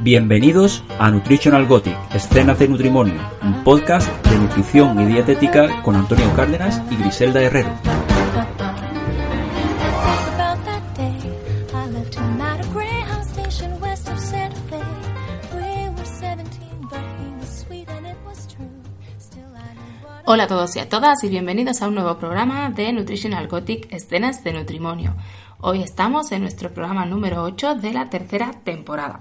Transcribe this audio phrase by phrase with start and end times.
[0.00, 6.32] Bienvenidos a Nutritional Gothic, Escenas de Nutrimonio, un podcast de nutrición y dietética con Antonio
[6.36, 7.70] Cárdenas y Griselda Herrero.
[20.24, 23.92] Hola a todos y a todas y bienvenidos a un nuevo programa de Nutritional Gothic
[23.92, 25.16] Escenas de Nutrimonio.
[25.60, 29.20] Hoy estamos en nuestro programa número 8 de la tercera temporada.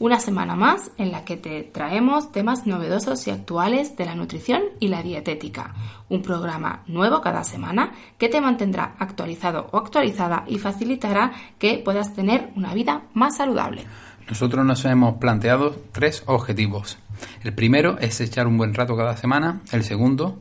[0.00, 4.62] Una semana más en la que te traemos temas novedosos y actuales de la nutrición
[4.78, 5.74] y la dietética.
[6.08, 12.14] Un programa nuevo cada semana que te mantendrá actualizado o actualizada y facilitará que puedas
[12.14, 13.86] tener una vida más saludable.
[14.28, 16.98] Nosotros nos hemos planteado tres objetivos.
[17.42, 19.62] El primero es echar un buen rato cada semana.
[19.72, 20.38] El segundo,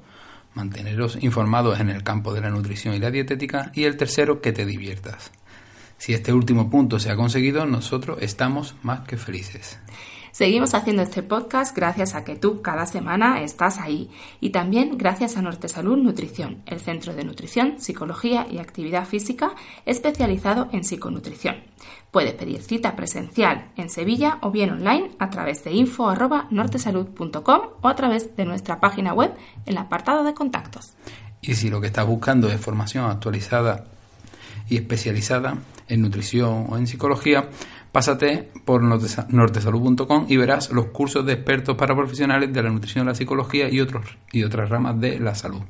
[0.53, 3.71] manteneros informados en el campo de la nutrición y la dietética.
[3.73, 5.31] Y el tercero, que te diviertas.
[5.97, 9.79] Si este último punto se ha conseguido, nosotros estamos más que felices.
[10.37, 15.35] Seguimos haciendo este podcast gracias a que tú cada semana estás ahí y también gracias
[15.35, 19.55] a Norte Salud Nutrición, el centro de nutrición, psicología y actividad física
[19.87, 21.55] especializado en psiconutrición.
[22.11, 27.95] Puedes pedir cita presencial en Sevilla o bien online a través de info.nortesalud.com o a
[27.95, 29.33] través de nuestra página web
[29.65, 30.93] en el apartado de contactos.
[31.41, 33.85] Y si lo que estás buscando es formación actualizada
[34.69, 37.49] y especializada en nutrición o en psicología,
[37.91, 43.15] pásate por nortesalud.com y verás los cursos de expertos para profesionales de la nutrición, la
[43.15, 45.61] psicología y, otros, y otras ramas de la salud.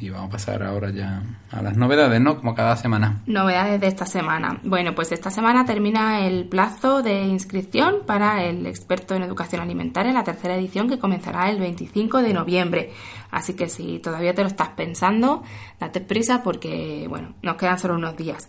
[0.00, 2.36] Y vamos a pasar ahora ya a las novedades, ¿no?
[2.36, 3.20] Como cada semana.
[3.26, 4.60] Novedades de esta semana.
[4.62, 10.12] Bueno, pues esta semana termina el plazo de inscripción para el experto en educación alimentaria,
[10.12, 12.92] la tercera edición que comenzará el 25 de noviembre.
[13.30, 15.42] Así que si todavía te lo estás pensando,
[15.80, 18.48] date prisa porque, bueno, nos quedan solo unos días.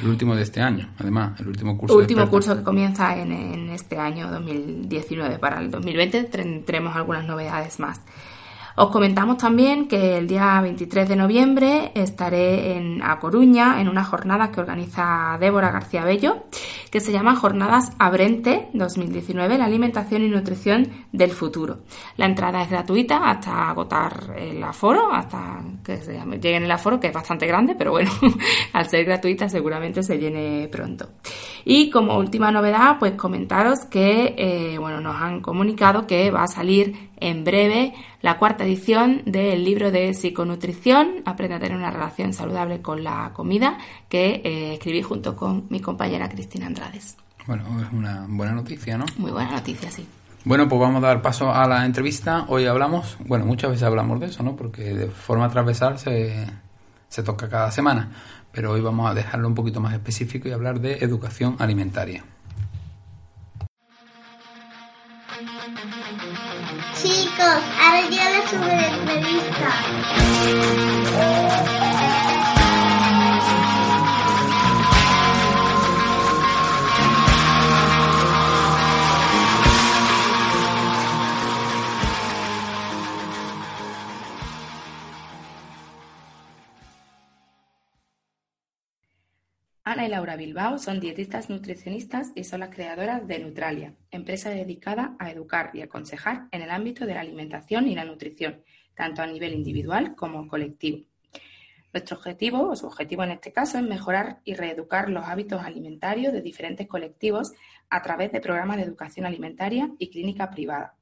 [0.00, 1.96] El último de este año, además, el último curso.
[1.96, 5.38] Último curso que comienza en, en este año 2019.
[5.38, 8.00] Para el 2020 tendremos algunas novedades más.
[8.80, 14.04] Os comentamos también que el día 23 de noviembre estaré en A Coruña en una
[14.04, 16.44] jornada que organiza Débora García Bello,
[16.88, 21.80] que se llama Jornadas Abrente 2019, la alimentación y nutrición del futuro.
[22.16, 27.00] La entrada es gratuita hasta agotar el aforo, hasta que se llegue en el aforo,
[27.00, 28.12] que es bastante grande, pero bueno,
[28.74, 31.08] al ser gratuita seguramente se llene pronto.
[31.64, 36.46] Y como última novedad, pues comentaros que eh, bueno, nos han comunicado que va a
[36.46, 42.32] salir en breve la cuarta edición del libro de psiconutrición, Aprende a tener una relación
[42.32, 47.16] saludable con la comida, que eh, escribí junto con mi compañera Cristina Andrades.
[47.46, 49.06] Bueno, es una buena noticia, ¿no?
[49.16, 50.06] Muy buena noticia, sí.
[50.44, 52.44] Bueno, pues vamos a dar paso a la entrevista.
[52.48, 54.56] Hoy hablamos, bueno, muchas veces hablamos de eso, ¿no?
[54.56, 56.46] Porque de forma transversal se,
[57.08, 58.10] se toca cada semana,
[58.52, 62.24] pero hoy vamos a dejarlo un poquito más específico y hablar de educación alimentaria.
[67.38, 69.70] Chicos, ahora llega la super entrevista.
[89.98, 95.16] Ana y Laura Bilbao son dietistas nutricionistas y son las creadoras de Nutralia, empresa dedicada
[95.18, 98.62] a educar y aconsejar en el ámbito de la alimentación y la nutrición,
[98.94, 101.04] tanto a nivel individual como colectivo.
[101.92, 106.32] Nuestro objetivo, o su objetivo en este caso, es mejorar y reeducar los hábitos alimentarios
[106.32, 107.50] de diferentes colectivos
[107.90, 110.94] a través de programas de educación alimentaria y clínica privada.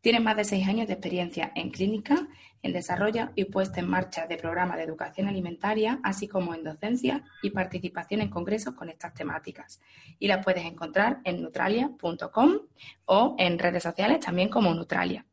[0.00, 2.28] Tienen más de seis años de experiencia en clínica,
[2.62, 7.24] en desarrollo y puesta en marcha de programas de educación alimentaria, así como en docencia
[7.42, 9.80] y participación en congresos con estas temáticas.
[10.18, 12.58] Y las puedes encontrar en nutralia.com
[13.06, 15.24] o en redes sociales también como Nutralia.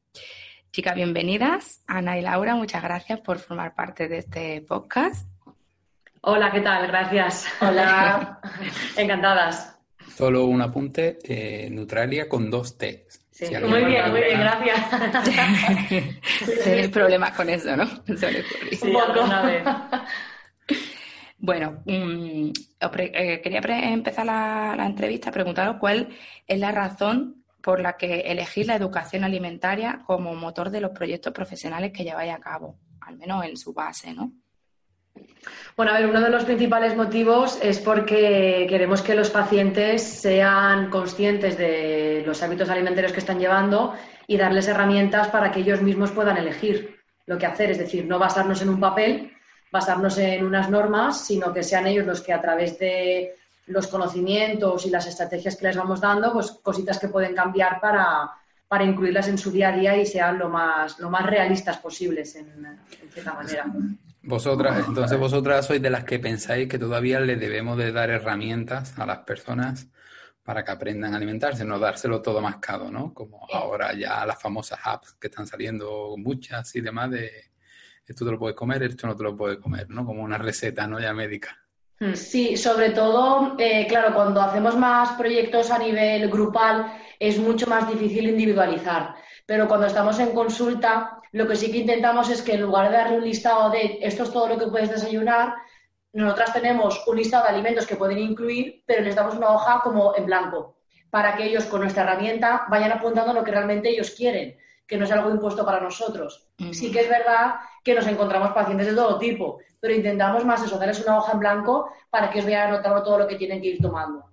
[0.72, 1.84] Chicas, bienvenidas.
[1.88, 5.30] Ana y Laura, muchas gracias por formar parte de este podcast.
[6.22, 6.88] Hola, ¿qué tal?
[6.88, 7.46] Gracias.
[7.62, 8.42] Hola.
[8.98, 9.78] Encantadas.
[10.08, 13.06] Solo un apunte, eh, Nutralia con dos T.
[13.36, 14.80] Sí, muy bien, muy bien, gracias.
[16.64, 17.86] Tienes problemas con eso, ¿no?
[18.72, 19.64] Sí, una vez.
[21.38, 23.60] Bueno, mm, eh, quería
[23.92, 26.08] empezar la, la entrevista preguntaros cuál
[26.48, 31.34] es la razón por la que elegir la educación alimentaria como motor de los proyectos
[31.34, 34.32] profesionales que lleváis a cabo, al menos en su base, ¿no?
[35.78, 40.90] Bueno, a ver, uno de los principales motivos es porque queremos que los pacientes sean
[40.90, 43.94] conscientes de los hábitos alimentarios que están llevando
[44.26, 48.20] y darles herramientas para que ellos mismos puedan elegir lo que hacer, es decir, no
[48.20, 49.34] basarnos en un papel,
[49.70, 53.36] basarnos en unas normas, sino que sean ellos los que a través de
[53.68, 58.32] los conocimientos y las estrategias que les vamos dando, pues cositas que pueden cambiar para,
[58.82, 62.80] incluirlas en su día a día y sean lo más, lo más realistas posibles en
[63.12, 63.66] cierta manera.
[64.26, 68.98] Vosotras, entonces vosotras sois de las que pensáis que todavía le debemos de dar herramientas
[68.98, 69.88] a las personas
[70.44, 73.14] para que aprendan a alimentarse, no dárselo todo mascado, ¿no?
[73.14, 77.32] Como ahora ya las famosas apps que están saliendo muchas y demás de
[78.06, 80.06] esto te lo puedes comer, esto no te lo puedes comer, ¿no?
[80.06, 81.00] Como una receta, ¿no?
[81.00, 81.58] Ya médica.
[82.00, 82.14] Hmm.
[82.14, 87.88] Sí, sobre todo, eh, claro, cuando hacemos más proyectos a nivel grupal es mucho más
[87.88, 89.16] difícil individualizar.
[89.46, 92.96] Pero cuando estamos en consulta, lo que sí que intentamos es que en lugar de
[92.96, 95.54] darle un listado de esto es todo lo que puedes desayunar,
[96.14, 100.16] nosotras tenemos un listado de alimentos que pueden incluir, pero les damos una hoja como
[100.16, 100.78] en blanco,
[101.10, 104.56] para que ellos con nuestra herramienta vayan apuntando lo que realmente ellos quieren,
[104.88, 106.48] que no es algo impuesto para nosotros.
[106.72, 110.80] Sí que es verdad que nos encontramos pacientes de todo tipo, pero intentamos más eso,
[110.80, 113.68] darles una hoja en blanco para que ellos vayan anotando todo lo que tienen que
[113.72, 114.24] ir tomando.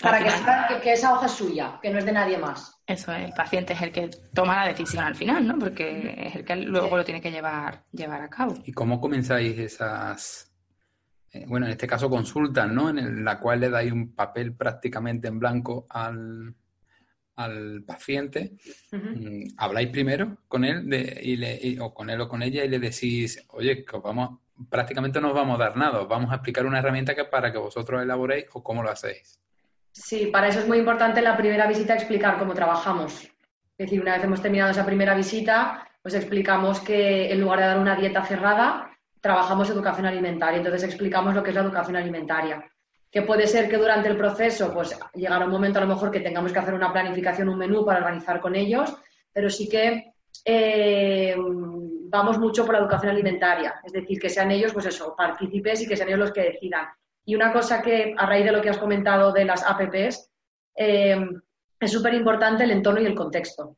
[0.00, 2.80] Para que sepan que, esa hoja es suya, que no es de nadie más.
[2.86, 5.58] Eso, el paciente es el que toma la decisión al final, ¿no?
[5.58, 8.54] Porque es el que luego lo tiene que llevar, llevar a cabo.
[8.64, 10.52] ¿Y cómo comenzáis esas,
[11.32, 12.90] eh, bueno, en este caso consultas, ¿no?
[12.90, 16.54] En la cual le dais un papel prácticamente en blanco al,
[17.36, 18.52] al paciente,
[18.90, 22.68] mm, habláis primero con él de, y le, o con él o con ella y
[22.68, 26.36] le decís, oye, que vamos, prácticamente no os vamos a dar nada, os vamos a
[26.36, 29.40] explicar una herramienta que para que vosotros elaboréis o cómo lo hacéis.
[29.92, 33.22] Sí, para eso es muy importante la primera visita explicar cómo trabajamos.
[33.22, 37.66] Es decir, una vez hemos terminado esa primera visita, pues explicamos que en lugar de
[37.66, 38.90] dar una dieta cerrada,
[39.20, 40.58] trabajamos educación alimentaria.
[40.58, 42.64] Entonces explicamos lo que es la educación alimentaria.
[43.10, 46.20] Que puede ser que durante el proceso, pues llegará un momento a lo mejor que
[46.20, 48.96] tengamos que hacer una planificación, un menú para organizar con ellos,
[49.30, 53.74] pero sí que eh, vamos mucho por la educación alimentaria.
[53.84, 56.86] Es decir, que sean ellos, pues eso, partícipes y que sean ellos los que decidan.
[57.24, 60.30] Y una cosa que, a raíz de lo que has comentado de las APPs,
[60.76, 61.20] eh,
[61.78, 63.76] es súper importante el entorno y el contexto.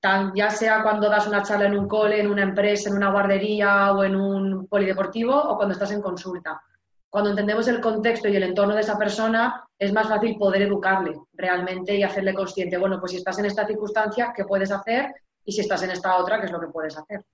[0.00, 3.10] Tan, ya sea cuando das una charla en un cole, en una empresa, en una
[3.10, 6.60] guardería o en un polideportivo o cuando estás en consulta.
[7.08, 11.18] Cuando entendemos el contexto y el entorno de esa persona, es más fácil poder educarle
[11.32, 15.14] realmente y hacerle consciente, bueno, pues si estás en esta circunstancia, ¿qué puedes hacer?
[15.44, 17.24] Y si estás en esta otra, ¿qué es lo que puedes hacer?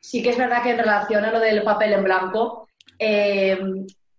[0.00, 3.58] Sí que es verdad que en relación a lo del papel en blanco, eh,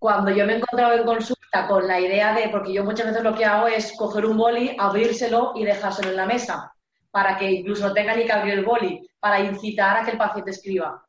[0.03, 3.23] cuando yo me he encontrado en consulta con la idea de, porque yo muchas veces
[3.23, 6.73] lo que hago es coger un boli, abrírselo y dejárselo en la mesa,
[7.09, 10.17] para que incluso no tenga ni que abrir el boli, para incitar a que el
[10.17, 11.01] paciente escriba.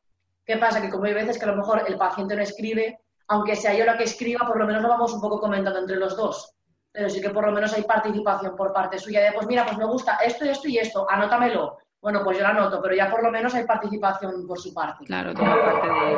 [0.45, 0.81] ¿Qué pasa?
[0.81, 2.97] Que como hay veces que a lo mejor el paciente no escribe,
[3.27, 5.97] aunque sea yo la que escriba, por lo menos lo vamos un poco comentando entre
[5.97, 6.53] los dos.
[6.93, 9.77] Pero sí que por lo menos hay participación por parte suya de, pues mira, pues
[9.77, 11.79] me gusta esto, esto y esto, anótamelo.
[12.05, 15.05] Bueno, pues yo lo anoto, pero ya por lo menos hay participación por su parte.
[15.05, 16.17] Claro, toda parte, de,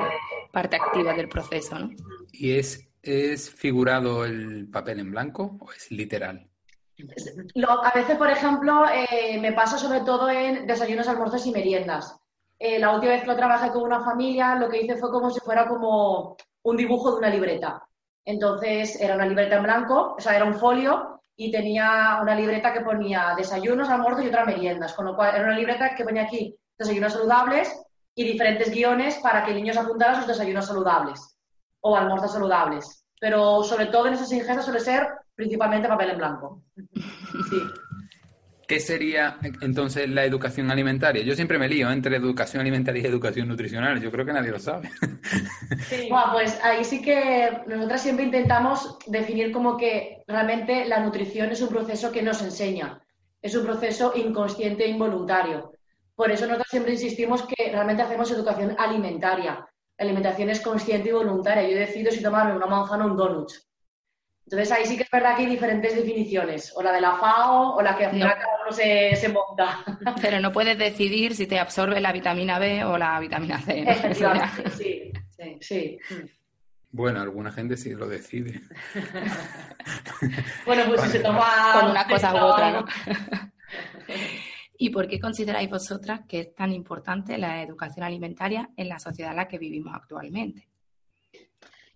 [0.51, 1.89] parte activa del proceso, ¿no?
[2.33, 6.45] ¿Y es, es figurado el papel en blanco o es literal?
[6.97, 12.19] a veces, por ejemplo, eh, me pasa sobre todo en desayunos, almuerzos y meriendas.
[12.59, 15.29] Eh, la última vez que lo trabajé con una familia, lo que hice fue como
[15.29, 17.87] si fuera como un dibujo de una libreta.
[18.25, 22.73] Entonces, era una libreta en blanco, o sea, era un folio y tenía una libreta
[22.73, 26.23] que ponía desayunos, almuerzos y otras meriendas, con lo cual era una libreta que ponía
[26.23, 27.71] aquí desayunos saludables
[28.15, 31.37] y diferentes guiones para que el niño se apuntara a sus desayunos saludables
[31.81, 33.05] o almuerzos saludables.
[33.19, 36.63] Pero sobre todo en esas ingestas suele ser principalmente papel en blanco.
[37.49, 37.61] Sí.
[38.67, 41.23] ¿Qué sería entonces la educación alimentaria?
[41.23, 44.01] Yo siempre me lío entre educación alimentaria y educación nutricional.
[44.01, 44.89] Yo creo que nadie lo sabe.
[45.89, 46.07] Sí.
[46.09, 51.61] Bueno, pues ahí sí que nosotras siempre intentamos definir como que realmente la nutrición es
[51.61, 53.01] un proceso que nos enseña.
[53.41, 55.71] Es un proceso inconsciente e involuntario.
[56.13, 59.65] Por eso nosotros siempre insistimos que realmente hacemos educación alimentaria.
[59.97, 61.69] La alimentación es consciente y voluntaria.
[61.69, 63.49] Yo decido si tomarme una manzana o un donut.
[64.47, 67.75] Entonces ahí sí que es verdad que hay diferentes definiciones, o la de la FAO
[67.75, 69.83] o la que al final cada uno se, se, monta.
[70.21, 73.83] Pero no puedes decidir si te absorbe la vitamina B o la vitamina C.
[73.83, 74.71] ¿no?
[74.77, 75.99] sí, sí, sí.
[76.91, 78.61] Bueno, alguna gente sí lo decide.
[80.65, 81.73] bueno, pues si se toma...
[81.81, 82.85] Con una cosa u otra, ¿no?
[84.77, 89.31] ¿Y por qué consideráis vosotras que es tan importante la educación alimentaria en la sociedad
[89.31, 90.69] en la que vivimos actualmente?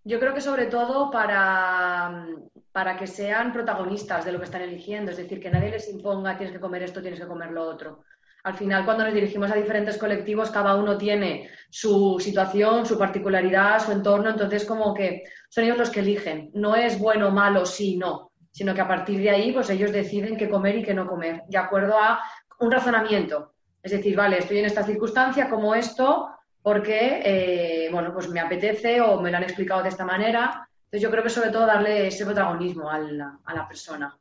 [0.03, 2.25] Yo creo que sobre todo para,
[2.71, 6.37] para que sean protagonistas de lo que están eligiendo, es decir, que nadie les imponga
[6.37, 8.03] tienes que comer esto, tienes que comer lo otro.
[8.43, 13.79] Al final, cuando nos dirigimos a diferentes colectivos, cada uno tiene su situación, su particularidad,
[13.79, 16.49] su entorno, entonces como que son ellos los que eligen.
[16.55, 20.37] No es bueno, malo, sí, no, sino que a partir de ahí, pues ellos deciden
[20.37, 22.19] qué comer y qué no comer, de acuerdo a
[22.59, 23.53] un razonamiento.
[23.83, 26.29] Es decir, vale, estoy en esta circunstancia, como esto,
[26.61, 30.67] porque, eh, bueno, pues me apetece o me lo han explicado de esta manera.
[30.85, 34.17] Entonces yo creo que sobre todo darle ese protagonismo a la, a la persona.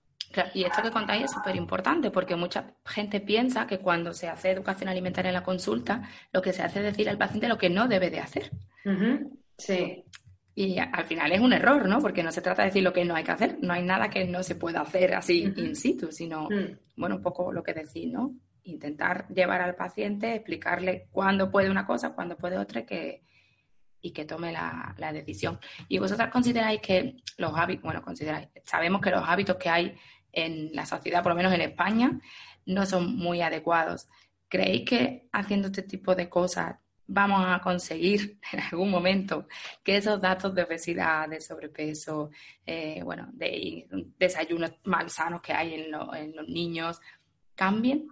[0.55, 4.53] Y esto que contáis es súper importante porque mucha gente piensa que cuando se hace
[4.53, 7.69] educación alimentaria en la consulta, lo que se hace es decir al paciente lo que
[7.69, 8.51] no debe de hacer.
[9.59, 10.05] Sí.
[10.55, 12.01] Y al final es un error, ¿no?
[12.01, 13.59] Porque no se trata de decir lo que no hay que hacer.
[13.61, 16.77] No hay nada que no se pueda hacer así in situ, sino, Mm.
[16.97, 18.33] bueno, un poco lo que decís, ¿no?
[18.71, 23.23] Intentar llevar al paciente, explicarle cuándo puede una cosa, cuándo puede otra que,
[24.01, 25.59] y que tome la, la decisión.
[25.89, 29.97] Y vosotras consideráis que los hábitos, bueno, consideráis, sabemos que los hábitos que hay
[30.33, 32.21] en la sociedad, por lo menos en España,
[32.67, 34.09] no son muy adecuados.
[34.49, 39.47] ¿Creéis que haciendo este tipo de cosas vamos a conseguir en algún momento
[39.83, 42.31] que esos datos de obesidad, de sobrepeso,
[42.65, 47.01] eh, bueno, de desayunos malsanos que hay en los niños
[47.55, 48.09] cambien?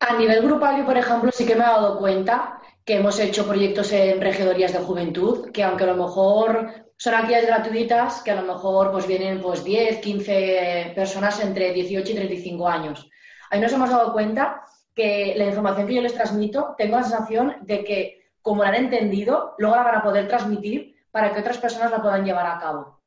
[0.00, 3.46] A nivel grupal, yo, por ejemplo, sí que me he dado cuenta que hemos hecho
[3.46, 8.40] proyectos en regidorías de juventud, que aunque a lo mejor son actividades gratuitas, que a
[8.40, 13.10] lo mejor pues vienen pues 10, 15 personas entre 18 y 35 años.
[13.50, 14.62] Ahí nos hemos dado cuenta
[14.94, 18.76] que la información que yo les transmito, tengo la sensación de que, como la han
[18.76, 22.58] entendido, luego la van a poder transmitir para que otras personas la puedan llevar a
[22.58, 23.00] cabo.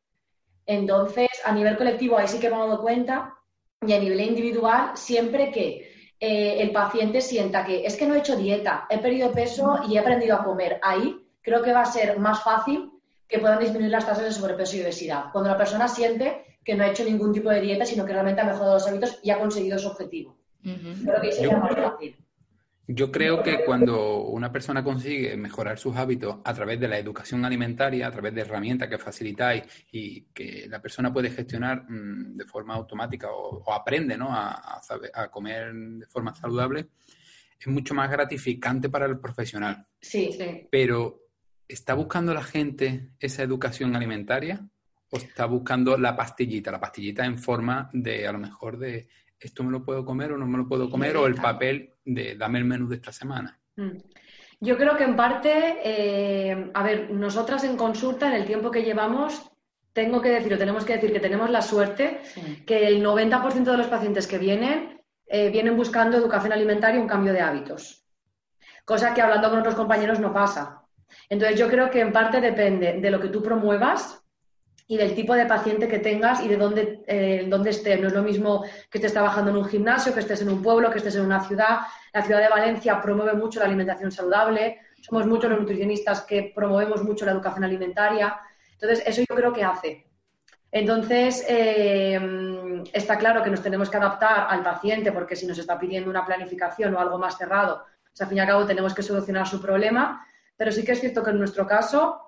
[0.66, 3.36] Entonces, a nivel colectivo, ahí sí que me he dado cuenta,
[3.82, 5.87] y a nivel individual, siempre que
[6.20, 9.96] eh, el paciente sienta que es que no he hecho dieta, he perdido peso y
[9.96, 10.80] he aprendido a comer.
[10.82, 12.92] Ahí creo que va a ser más fácil
[13.28, 15.26] que puedan disminuir las tasas de sobrepeso y obesidad.
[15.32, 18.42] Cuando la persona siente que no ha hecho ningún tipo de dieta, sino que realmente
[18.42, 20.38] ha mejorado los hábitos y ha conseguido su objetivo.
[20.62, 22.18] Creo que ahí sería más fácil.
[22.90, 27.44] Yo creo que cuando una persona consigue mejorar sus hábitos a través de la educación
[27.44, 32.46] alimentaria, a través de herramientas que facilitáis y que la persona puede gestionar mm, de
[32.46, 34.34] forma automática o, o aprende ¿no?
[34.34, 36.88] a, a saber- a comer de forma saludable,
[37.60, 39.86] es mucho más gratificante para el profesional.
[40.00, 40.68] Sí, Sí.
[40.72, 41.24] Pero,
[41.68, 44.66] ¿está buscando la gente esa educación alimentaria
[45.10, 46.72] o está buscando la pastillita?
[46.72, 50.38] La pastillita en forma de, a lo mejor, de esto me lo puedo comer o
[50.38, 53.60] no me lo puedo comer, o el papel de dame el menú de esta semana.
[53.76, 53.98] Mm.
[54.60, 58.82] Yo creo que en parte, eh, a ver, nosotras en consulta, en el tiempo que
[58.82, 59.52] llevamos,
[59.94, 62.64] tengo que decir, o tenemos que decir que tenemos la suerte sí.
[62.66, 67.08] que el 90% de los pacientes que vienen eh, vienen buscando educación alimentaria y un
[67.08, 68.04] cambio de hábitos.
[68.86, 70.82] Cosa que hablando con otros compañeros no pasa.
[71.30, 74.24] Entonces yo creo que en parte depende de lo que tú promuevas
[74.90, 78.00] y del tipo de paciente que tengas y de dónde, eh, dónde estés.
[78.00, 80.90] No es lo mismo que estés trabajando en un gimnasio, que estés en un pueblo,
[80.90, 81.80] que estés en una ciudad.
[82.14, 84.80] La ciudad de Valencia promueve mucho la alimentación saludable.
[85.02, 88.40] Somos muchos los nutricionistas que promovemos mucho la educación alimentaria.
[88.72, 90.08] Entonces, eso yo creo que hace.
[90.72, 95.78] Entonces, eh, está claro que nos tenemos que adaptar al paciente porque si nos está
[95.78, 99.04] pidiendo una planificación o algo más cerrado, pues al fin y al cabo tenemos que
[99.04, 100.26] solucionar su problema.
[100.56, 102.27] Pero sí que es cierto que en nuestro caso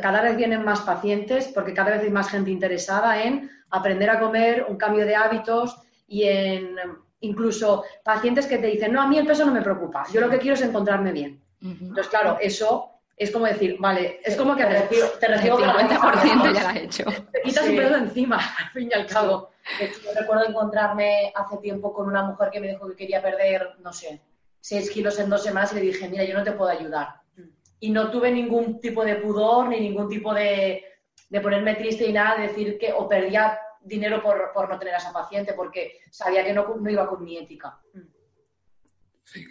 [0.00, 4.20] cada vez vienen más pacientes porque cada vez hay más gente interesada en aprender a
[4.20, 5.76] comer, un cambio de hábitos
[6.06, 6.76] y en
[7.20, 10.28] incluso pacientes que te dicen, no, a mí el peso no me preocupa, yo lo
[10.28, 11.40] que quiero es encontrarme bien.
[11.60, 15.56] Entonces, claro, eso es como decir, vale, es como que te recibo, te El recibo
[15.58, 16.52] con la 50% cabeza.
[16.52, 17.04] ya lo has hecho.
[17.30, 17.70] te quitas Sí.
[17.70, 19.50] un peso de encima, al fin y al cabo.
[19.78, 23.22] De hecho, yo recuerdo encontrarme hace tiempo con una mujer que me dijo que quería
[23.22, 24.20] perder, no sé,
[24.60, 27.21] 6 kilos en dos semanas y le dije, mira, yo no te puedo ayudar.
[27.82, 30.84] Y no tuve ningún tipo de pudor ni ningún tipo de,
[31.28, 34.94] de ponerme triste y nada, de decir que o perdía dinero por, por no tener
[34.94, 37.80] a esa paciente porque sabía que no, no iba con mi ética.
[39.24, 39.46] Sí,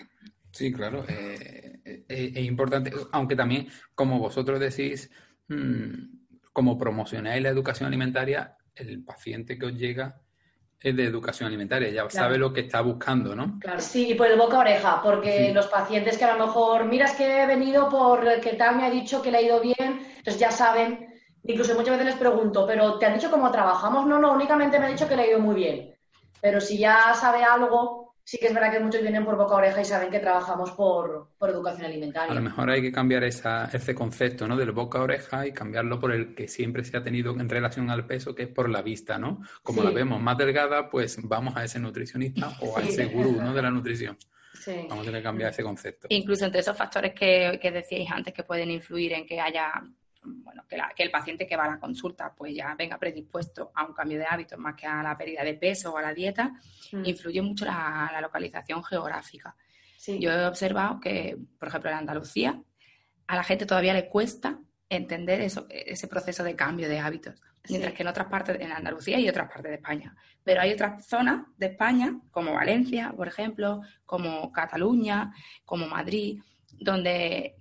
[0.51, 1.03] sí, claro.
[1.09, 5.11] eh, eh, es importante, aunque también, como vosotros decís,
[5.49, 6.21] mm,
[6.53, 10.20] como promocionáis la educación alimentaria, el paciente que os llega
[10.81, 13.59] es de educación alimentaria, ya sabe lo que está buscando, ¿no?
[13.59, 13.79] Claro.
[13.79, 15.53] Sí, y por el boca a oreja, porque Sí.
[15.53, 18.89] los pacientes que a lo mejor, mira, es que he venido porque tal me ha
[18.89, 19.75] dicho que le ha ido bien,
[20.17, 24.07] entonces ya saben, incluso muchas veces les pregunto, pero ¿te han dicho cómo trabajamos?
[24.07, 25.93] No, no, únicamente me ha dicho que le ha ido muy bien.
[26.41, 29.57] Pero si ya sabe algo, sí que es verdad que muchos vienen por boca a
[29.57, 32.39] oreja y saben que trabajamos por, por educación A lo alimentaria.
[32.41, 34.55] mejor hay que cambiar esa, ese concepto, ¿no?
[34.55, 37.89] Del boca a oreja y cambiarlo por el que siempre se ha tenido en relación
[37.89, 39.41] al peso, que es por la vista, ¿no?
[39.63, 39.87] Como Sí.
[39.87, 42.89] la vemos más delgada, pues vamos a ese nutricionista o a Sí.
[42.89, 43.53] ese gurú, ¿no?
[43.53, 44.17] De la nutrición.
[44.53, 44.85] Sí.
[44.89, 46.07] Vamos a tener que cambiar ese concepto.
[46.09, 49.71] Incluso entre esos factores que, que decíais antes que pueden influir en que haya
[50.23, 53.85] bueno, que, que, el paciente que va a la consulta pues ya venga predispuesto a
[53.85, 56.53] un cambio de hábitos más que a la pérdida de peso o a la dieta,
[56.91, 57.05] mm.
[57.05, 59.55] influye mucho la, localización geográfica.
[60.07, 62.61] Yo he observado que, por ejemplo, en Andalucía,
[63.27, 64.59] a la gente todavía le cuesta
[64.89, 69.19] entender eso, ese proceso de cambio de hábitos, mientras que en otras partes, en Andalucía
[69.19, 70.15] y otras partes de España.
[70.43, 75.31] Pero hay otras zonas de España, como Valencia, por ejemplo, como Cataluña,
[75.65, 76.41] como Madrid,
[76.79, 77.60] donde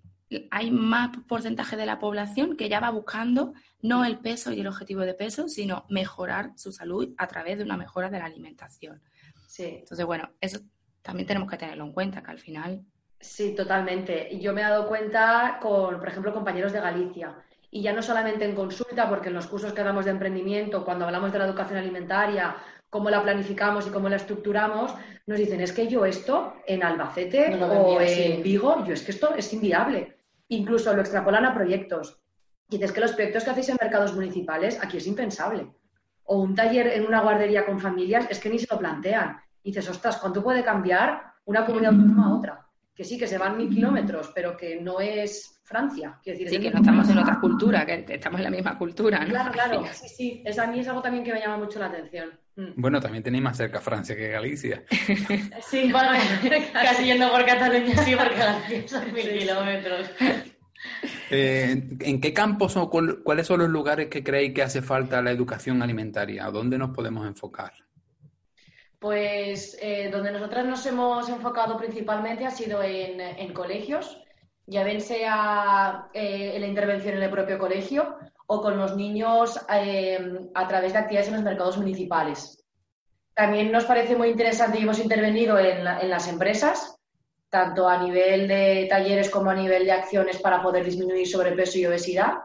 [0.50, 4.66] hay más porcentaje de la población que ya va buscando no el peso y el
[4.66, 9.02] objetivo de peso, sino mejorar su salud a través de una mejora de la alimentación.
[9.46, 9.78] Sí.
[9.80, 10.60] Entonces, bueno, eso
[11.02, 12.84] también tenemos que tenerlo en cuenta, que al final
[13.20, 14.38] Sí, totalmente.
[14.40, 17.34] Yo me he dado cuenta con, por ejemplo, compañeros de Galicia.
[17.70, 21.04] Y ya no solamente en consulta, porque en los cursos que damos de emprendimiento, cuando
[21.04, 22.56] hablamos de la educación alimentaria,
[22.88, 24.92] cómo la planificamos y cómo la estructuramos,
[25.26, 29.34] nos dicen, es que yo esto en Albacete o en Vigo, yo es que esto
[29.36, 30.16] es inviable.
[30.50, 32.22] Incluso lo extrapolan a proyectos.
[32.68, 35.68] Y dices que los proyectos que hacéis en mercados municipales, aquí es impensable.
[36.24, 39.38] O un taller en una guardería con familias, es que ni se lo plantean.
[39.64, 42.70] Dices, ostras, ¿cuánto puede cambiar una comunidad autónoma a otra?
[43.00, 46.18] que sí, que se van mil kilómetros, pero que no es Francia.
[46.22, 49.20] Quiero decir, sí, que no estamos en otra cultura, que estamos en la misma cultura.
[49.20, 49.30] ¿no?
[49.30, 50.42] Claro, claro, sí, sí.
[50.44, 52.28] Es, a mí es algo también que me llama mucho la atención.
[52.60, 52.72] Mm.
[52.76, 54.84] Bueno, también tenéis más cerca Francia que Galicia.
[55.62, 56.10] sí, bueno,
[56.72, 60.10] casi yendo por Cataluña, sí, porque Galicia son mil kilómetros.
[61.30, 65.30] Eh, ¿En qué campos o cuáles son los lugares que creéis que hace falta la
[65.30, 66.44] educación alimentaria?
[66.44, 67.72] ¿A dónde nos podemos enfocar?
[68.98, 74.22] Pues eh, donde nosotras nos hemos enfocado principalmente ha sido en, colegios,
[74.66, 78.18] ya ven sea eh, la intervención en el propio colegio
[78.52, 80.18] o con los niños eh,
[80.54, 82.64] a través de actividades en los mercados municipales.
[83.32, 86.96] También nos parece muy interesante y hemos intervenido en, las empresas,
[87.48, 91.86] tanto a nivel de talleres como a nivel de acciones para poder disminuir sobrepeso y
[91.86, 92.38] obesidad.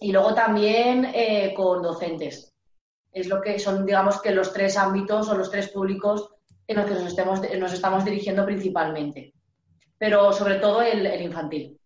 [0.00, 1.12] Y luego también
[1.54, 2.52] con docentes
[3.12, 6.30] es lo que son, digamos, que los tres ámbitos o los tres públicos
[6.66, 9.34] en los que nos, estemos, nos estamos dirigiendo principalmente.
[9.98, 11.78] Pero sobre todo el, infantil.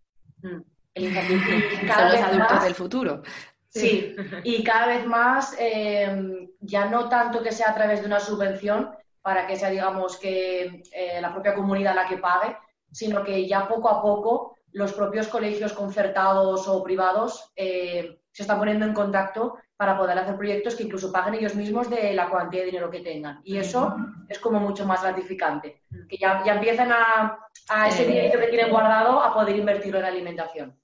[0.42, 0.71] Mm.
[0.94, 1.42] El infantil.
[1.86, 3.22] Cada son los adultos del futuro.
[3.68, 8.20] Sí, y cada vez más, eh, ya no tanto que sea a través de una
[8.20, 8.90] subvención
[9.22, 12.54] para que sea, digamos, que eh, la propia comunidad la que pague,
[12.90, 18.58] sino que ya poco a poco los propios colegios concertados o privados eh, se están
[18.58, 22.60] poniendo en contacto para poder hacer proyectos que incluso paguen ellos mismos de la cuantía
[22.60, 23.40] de dinero que tengan.
[23.44, 23.96] Y eso
[24.28, 28.70] es como mucho más gratificante, que ya, ya empiezan a, a ese dinero que tienen
[28.70, 30.76] guardado a poder invertirlo en alimentación.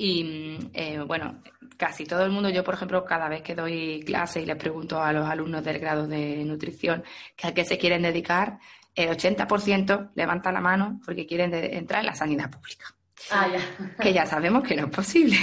[0.00, 1.42] Y eh, bueno,
[1.76, 5.02] casi todo el mundo, yo por ejemplo, cada vez que doy clase y les pregunto
[5.02, 7.02] a los alumnos del grado de nutrición
[7.36, 8.58] que a qué se quieren dedicar,
[8.94, 12.94] el 80% levanta la mano porque quieren entrar en la sanidad pública.
[13.30, 13.48] Ah,
[14.00, 15.36] que ya sabemos que no es posible.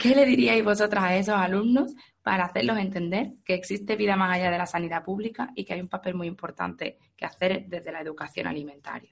[0.00, 4.50] ¿Qué le diríais vosotras a esos alumnos para hacerlos entender que existe vida más allá
[4.50, 8.00] de la sanidad pública y que hay un papel muy importante que hacer desde la
[8.00, 9.10] educación alimentaria?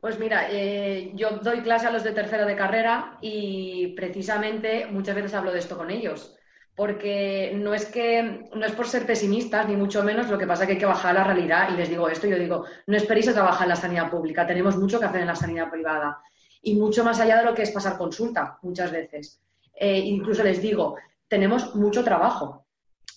[0.00, 5.14] Pues mira, eh, yo doy clase a los de tercero de carrera y precisamente muchas
[5.14, 6.36] veces hablo de esto con ellos
[6.80, 10.62] porque no es que no es por ser pesimistas ni mucho menos, lo que pasa
[10.62, 13.28] es que hay que bajar la realidad y les digo esto, yo digo, no esperéis
[13.28, 16.22] a trabajar en la sanidad pública, tenemos mucho que hacer en la sanidad privada
[16.62, 19.42] y mucho más allá de lo que es pasar consulta muchas veces.
[19.74, 20.96] Eh, incluso les digo,
[21.28, 22.64] tenemos mucho trabajo.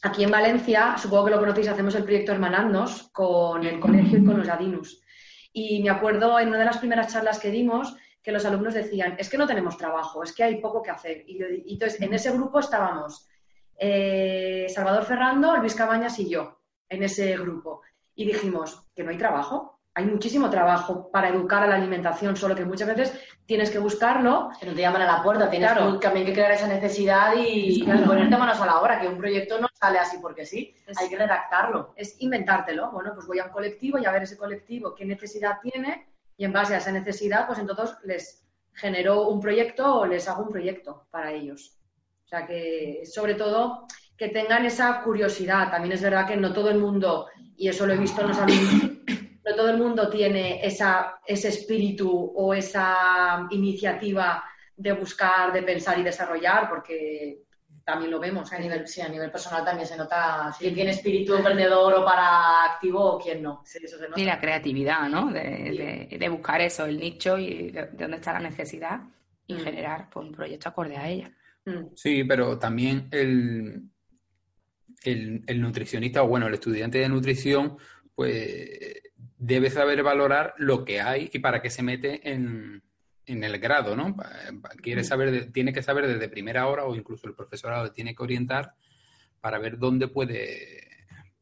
[0.02, 4.26] Aquí en Valencia, supongo que lo conocéis, hacemos el proyecto Hermanadnos con el colegio y
[4.26, 5.02] con los Adinus.
[5.54, 9.16] Y me acuerdo en una de las primeras charlas que dimos que los alumnos decían,
[9.18, 11.24] es que no tenemos trabajo, es que hay poco que hacer.
[11.28, 13.30] Y entonces, en ese grupo estábamos
[13.78, 16.60] eh, Salvador Ferrando, Luis Cabañas y yo
[16.90, 17.82] en ese grupo.
[18.16, 19.80] Y dijimos que no hay trabajo.
[19.96, 23.14] Hay muchísimo trabajo para educar a la alimentación, solo que muchas veces
[23.46, 24.50] tienes que buscarlo.
[24.60, 28.38] Que no te llaman a la puerta, tienes también que crear esa necesidad y, ponerte
[28.38, 31.94] manos a la obra, que un proyecto no sale así porque sí, hay que redactarlo.
[31.96, 32.92] Es inventártelo.
[32.92, 36.08] Bueno, pues voy a un colectivo y a ver ese colectivo qué necesidad tiene
[36.38, 40.44] y en base a esa necesidad, pues entonces les genero un proyecto o les hago
[40.44, 41.78] un proyecto para ellos.
[42.34, 43.86] O sea, que sobre todo
[44.18, 45.70] que tengan esa curiosidad.
[45.70, 48.38] También es verdad que no todo el mundo, y eso lo he visto en los
[48.40, 48.84] alumnos,
[49.46, 54.44] no todo el mundo tiene esa, ese espíritu o esa iniciativa
[54.76, 57.44] de buscar, de pensar y desarrollar, porque
[57.86, 58.52] también lo vemos.
[58.52, 62.66] A nivel, sí, a nivel personal también se nota quién tiene espíritu emprendedor o para
[62.66, 63.62] activo o quién no.
[63.64, 64.20] Sí, eso se nota.
[64.20, 65.32] Y la creatividad, ¿no?
[65.32, 69.02] De, de, buscar eso, el nicho y de, dónde está la necesidad
[69.46, 69.60] y mm.
[69.60, 71.32] generar pues, un proyecto acorde a ella.
[71.66, 71.96] Mm.
[71.96, 73.90] Sí, pero también el,
[75.04, 77.78] el, nutricionista o bueno, el estudiante de nutrición,
[78.16, 79.02] pues
[79.38, 82.82] debe saber valorar lo que hay y para qué se mete en,
[83.26, 84.16] en el grado, ¿no?
[84.82, 88.24] Quiere saber, de- tiene que saber desde primera hora o incluso el profesorado tiene que
[88.24, 88.74] orientar
[89.42, 90.88] para ver dónde puede,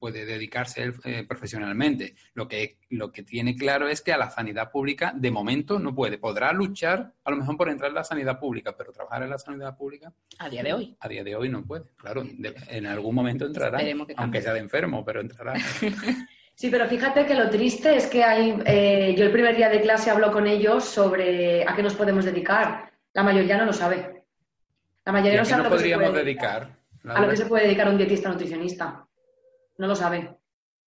[0.01, 2.15] puede dedicarse él eh, profesionalmente.
[2.33, 5.93] Lo que, lo que tiene claro es que a la sanidad pública de momento no
[5.93, 6.17] puede.
[6.17, 9.37] Podrá luchar a lo mejor por entrar en la sanidad pública, pero trabajar en la
[9.37, 10.97] sanidad pública A día de hoy.
[10.99, 11.83] a día de hoy no puede.
[11.97, 13.79] Claro, de- en algún momento entrará,
[14.17, 15.53] aunque sea de enfermo, pero entrará.
[16.53, 19.81] Sí, pero fíjate que lo triste es que hay, eh, yo el primer día de
[19.81, 22.91] clase hablo con ellos sobre a qué nos podemos dedicar.
[23.13, 24.23] La mayoría no lo sabe.
[25.05, 26.77] La ¿Y mayoría a no qué sabe nos lo que se podríamos puede dedicar?
[27.05, 29.07] A lo que se puede dedicar un dietista nutricionista.
[29.81, 30.37] No lo sabe.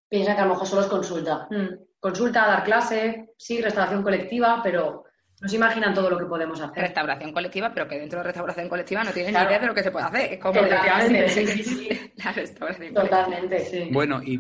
[0.09, 1.49] Piensa que a lo mejor solo es consulta.
[1.51, 1.99] Mm.
[1.99, 5.03] Consulta, dar clase, sí, restauración colectiva, pero
[5.41, 6.81] no se imaginan todo lo que podemos hacer.
[6.81, 9.47] Restauración colectiva, pero que dentro de restauración colectiva no tienen Claro.
[9.47, 10.33] ni idea de lo que se puede hacer.
[10.35, 12.13] Es como Totalmente, sí, sí, sí.
[12.23, 13.03] la restauración colectiva.
[13.03, 13.59] Totalmente.
[13.65, 13.89] Sí.
[13.93, 14.39] Bueno, ¿y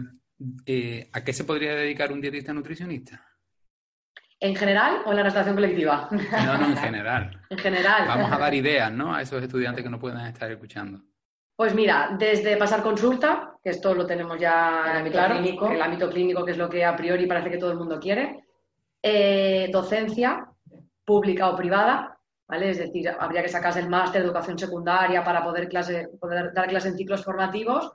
[0.66, 3.26] eh, a qué se podría dedicar un dietista nutricionista?
[4.38, 6.08] ¿En general o en la restauración colectiva?
[6.12, 7.40] No, no, en general.
[7.50, 8.04] en general.
[8.06, 9.12] Vamos a dar ideas, ¿no?
[9.12, 11.00] A esos estudiantes que no puedan estar escuchando.
[11.56, 15.70] Pues mira, desde pasar consulta, que esto lo tenemos ya El ámbito claro, clínico.
[15.70, 18.44] el ámbito clínico, que es lo que a priori parece que todo el mundo quiere,
[19.00, 20.46] eh, docencia,
[21.04, 22.70] pública o privada, ¿vale?
[22.70, 26.68] Es decir, habría que sacarse el máster de educación secundaria para poder, clase, poder dar
[26.68, 27.92] clases en ciclos formativos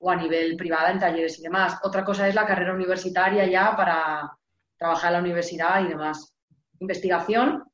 [0.00, 1.78] o a nivel privada en talleres y demás.
[1.82, 4.30] Otra cosa es la carrera universitaria ya para
[4.76, 6.34] trabajar en la universidad y demás.
[6.80, 7.64] Investigación,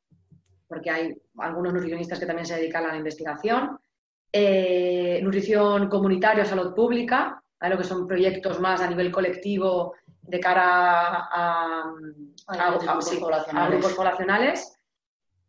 [0.69, 3.79] porque hay algunos nutricionistas que también se dedican a la investigación.
[4.37, 7.75] Eh, nutrición comunitaria, salud pública, ¿vale?
[7.77, 11.85] lo que son proyectos más a nivel colectivo de cara a,
[12.49, 13.69] A grupos sí, poblacionales.
[13.69, 14.77] a grupos poblacionales.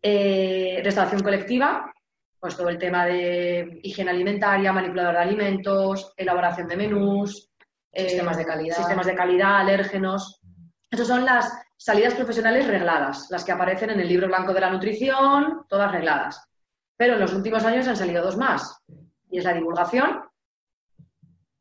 [0.03, 1.91] Eh, restauración colectiva,
[2.39, 7.49] pues todo el tema de higiene alimentaria, manipulador de alimentos, elaboración de menús,
[7.91, 8.75] eh, Sistemas de calidad.
[8.75, 10.41] sistemas de calidad, alérgenos.
[10.91, 14.69] Estas son las salidas profesionales regladas, las que aparecen en el libro blanco de la
[14.69, 16.47] nutrición, todas regladas.
[16.97, 18.81] Pero en los últimos años han salido dos más.
[19.29, 20.21] Y es la divulgación.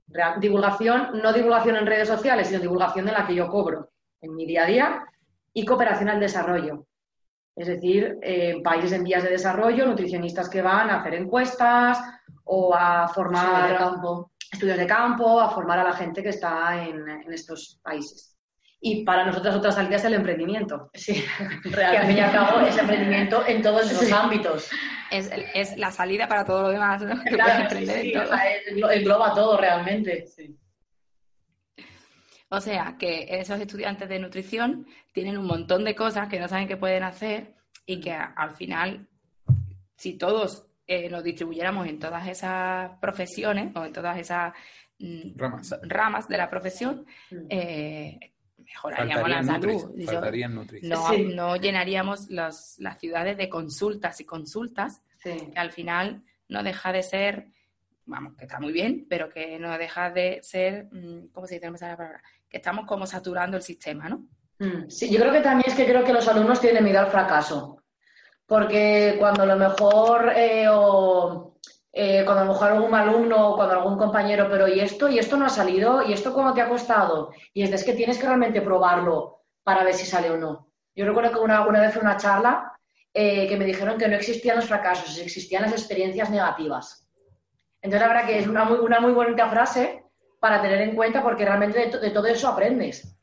[0.08, 4.34] Real- divulgación, no divulgación en redes sociales, sino divulgación de la que yo cobro en
[4.34, 5.04] mi día a día.
[5.52, 6.86] Y cooperación al desarrollo.
[7.56, 11.98] Es decir, eh, países en vías de desarrollo, nutricionistas que van a hacer encuestas
[12.44, 14.32] o a formar Estudios de campo.
[14.52, 18.33] estudios de campo, a formar a la gente que está en, en estos países.
[18.86, 20.90] Y para nosotras otras salidas el emprendimiento.
[20.92, 21.24] Sí,
[21.74, 24.12] que al fin y al cabo es emprendimiento en todos esos Sí.
[24.12, 24.68] ámbitos.
[25.10, 27.22] Es, es la salida para todo lo demás, ¿no?
[27.24, 28.36] Claro, sí, emprender sí, o todo.
[28.36, 30.26] sea, engloba todo realmente.
[30.26, 30.54] Sí.
[32.50, 36.68] O sea, que esos estudiantes de nutrición tienen un montón de cosas que no saben
[36.68, 37.54] que pueden hacer
[37.86, 39.08] y que al final,
[39.96, 44.52] si todos eh, nos distribuyéramos en todas esas profesiones o en todas esas
[44.98, 45.74] mm, Ramas.
[45.82, 47.46] ramas de la profesión, Mm.
[47.48, 48.33] eh,
[48.64, 49.72] mejoraríamos la salud.
[49.72, 50.82] nutris, Yo- faltarían nutris.
[50.82, 51.22] no, Sí.
[51.34, 55.50] no llenaríamos los- las ciudades de consultas y consultas, Sí.
[55.52, 57.48] que al final no deja de ser,
[58.06, 61.66] vamos, que está muy bien, pero que no deja de ser, mm, ¿cómo se dice?
[61.70, 64.26] No la palabra, que estamos como saturando el sistema, ¿no?
[64.58, 64.88] Mm.
[64.88, 67.80] Sí, yo creo que también es que creo que los alumnos tienen miedo al fracaso.
[68.46, 71.53] Porque cuando a lo mejor, eh, o,
[71.96, 75.08] eh, cuando a lo mejor algún alumno o cuando algún compañero, pero ¿y esto?
[75.08, 76.02] ¿Y esto no ha salido?
[76.02, 77.30] ¿Y esto cómo te ha costado?
[77.52, 80.68] Y es, es que tienes que realmente probarlo para ver si sale o no.
[80.96, 82.72] Yo recuerdo que una, una vez fue una charla
[83.12, 87.08] eh, que me dijeron que no existían los fracasos, existían las experiencias negativas.
[87.80, 90.04] Entonces, la verdad que es una muy, una muy bonita frase
[90.40, 93.16] para tener en cuenta porque realmente de, to- de todo eso aprendes.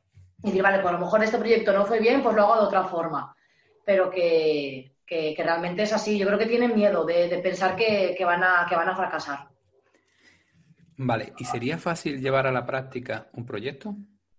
[0.43, 2.55] Y decir, vale, pues a lo mejor este proyecto no fue bien, pues lo hago
[2.55, 3.35] de otra forma.
[3.85, 6.17] Pero que, que- que realmente es así.
[6.17, 8.95] Yo creo que tienen miedo de, de pensar que, que van a, que van a
[8.95, 9.49] fracasar.
[10.95, 13.93] Vale, ¿y sería fácil llevar a la práctica un proyecto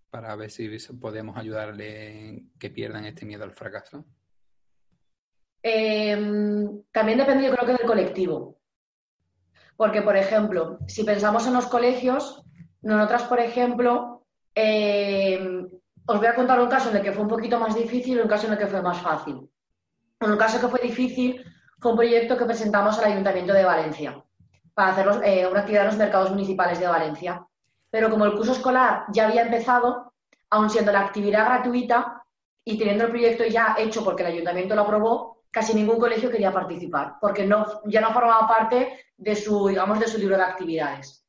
[0.08, 4.06] para ver si podemos ayudarle que pierdan este miedo al fracaso?
[5.62, 6.16] Eh,
[6.90, 8.58] también depende, yo creo que del colectivo.
[9.76, 12.44] Porque, por ejemplo, si pensamos en los colegios,
[12.80, 15.38] nosotras, por ejemplo, eh,
[16.06, 18.20] os voy a contar un caso en el que fue un poquito más difícil y
[18.20, 19.50] un caso en el que fue más fácil.
[20.22, 21.44] Un caso que fue difícil,
[21.80, 24.22] fue un proyecto que presentamos al Ayuntamiento de Valencia
[24.72, 27.44] para hacer eh, una actividad en los mercados municipales de Valencia.
[27.90, 30.12] Pero como el curso escolar ya había empezado,
[30.50, 32.22] aun siendo la actividad gratuita
[32.64, 36.52] y teniendo el proyecto ya hecho porque el ayuntamiento lo aprobó, casi ningún colegio quería
[36.52, 41.26] participar, porque no, ya no formaba parte de su, digamos, de su libro de actividades.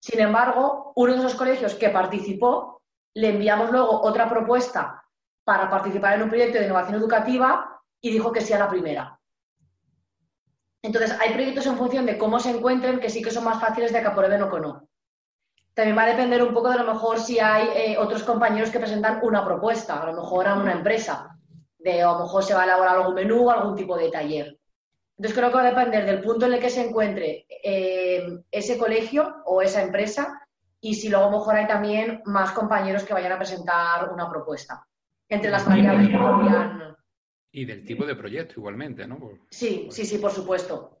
[0.00, 2.82] Sin embargo, uno de esos colegios que participó,
[3.14, 5.02] le enviamos luego otra propuesta
[5.44, 9.18] para participar en un proyecto de innovación educativa y dijo que sí a la primera.
[10.82, 13.92] Entonces, hay proyectos en función de cómo se encuentren que sí que son más fáciles
[13.92, 14.88] de que aprueben o que no.
[15.74, 18.70] También va a depender un poco de a lo mejor si hay eh, otros compañeros
[18.70, 21.36] que presentan una propuesta, a lo mejor a una empresa
[21.78, 24.58] de a lo mejor se va a elaborar algún menú o algún tipo de taller.
[25.18, 28.78] Entonces creo que va a depender del punto en el que se encuentre eh, ese
[28.78, 30.46] colegio o esa empresa
[30.80, 34.30] y si luego a lo mejor hay también más compañeros que vayan a presentar una
[34.30, 34.86] propuesta.
[35.28, 36.95] Entre las variables que podrían...
[37.56, 39.18] Y del tipo de proyecto igualmente, ¿no?
[39.18, 40.98] Por- Sí, sí, sí, por supuesto.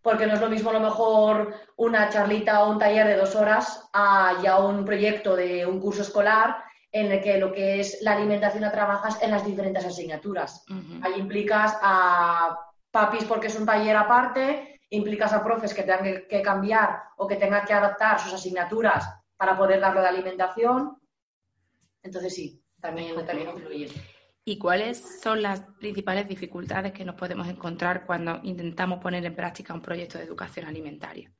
[0.00, 3.34] Porque no es lo mismo a lo mejor una charlita o un taller de dos
[3.34, 7.98] horas a ya un proyecto de un curso escolar en el que lo que es
[8.02, 10.64] la alimentación la trabajas en las diferentes asignaturas.
[11.02, 12.56] Ahí implicas a
[12.92, 17.26] papis porque es un taller aparte, implicas a profes que tengan que, que cambiar o
[17.26, 19.04] que tengan que adaptar sus asignaturas
[19.36, 20.96] para poder darlo de alimentación.
[22.04, 23.90] Entonces sí, también, también influye.
[24.48, 29.74] ¿Y cuáles son las principales dificultades que nos podemos encontrar cuando intentamos poner en práctica
[29.74, 31.30] un proyecto de educación alimentaria?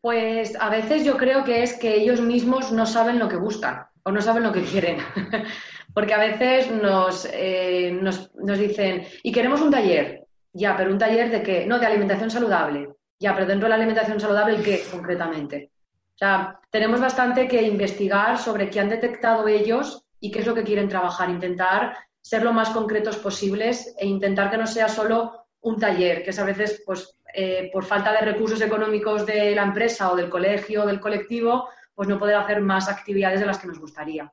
[0.00, 3.86] Pues a veces yo creo que es que ellos mismos no saben lo que buscan
[4.04, 4.98] o no saben lo que quieren.
[5.92, 10.28] Porque a veces nos, eh, nos, nos dicen, y queremos un taller.
[10.52, 11.66] Ya, pero un taller de qué?
[11.66, 12.88] No, de alimentación saludable.
[13.18, 15.72] Ya, pero dentro de la alimentación saludable, ¿qué concretamente?
[16.14, 20.54] O sea, tenemos bastante que investigar sobre qué han detectado ellos y qué es lo
[20.54, 21.30] que quieren trabajar.
[21.30, 26.30] Intentar ser lo más concretos posibles e intentar que no sea solo un taller, que
[26.30, 30.30] es a veces, pues, eh, por falta de recursos económicos de la empresa o del
[30.30, 34.32] colegio o del colectivo, pues no poder hacer más actividades de las que nos gustaría.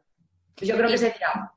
[0.56, 1.52] Pues yo creo que sería,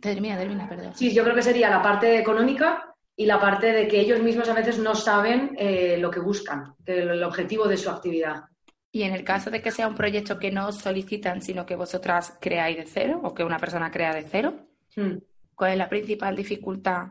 [0.00, 0.94] Termina, termina, perdón.
[0.94, 4.48] sí, yo creo que sería la parte económica y la parte de que ellos mismos
[4.48, 8.44] a veces no saben eh, lo que buscan, el objetivo de su actividad.
[8.92, 11.76] Y en el caso de que sea un proyecto que no os solicitan, sino que
[11.76, 15.18] vosotras creáis de cero o que una persona crea de cero, Hmm.
[15.54, 17.08] ¿cuál es la principal dificultad?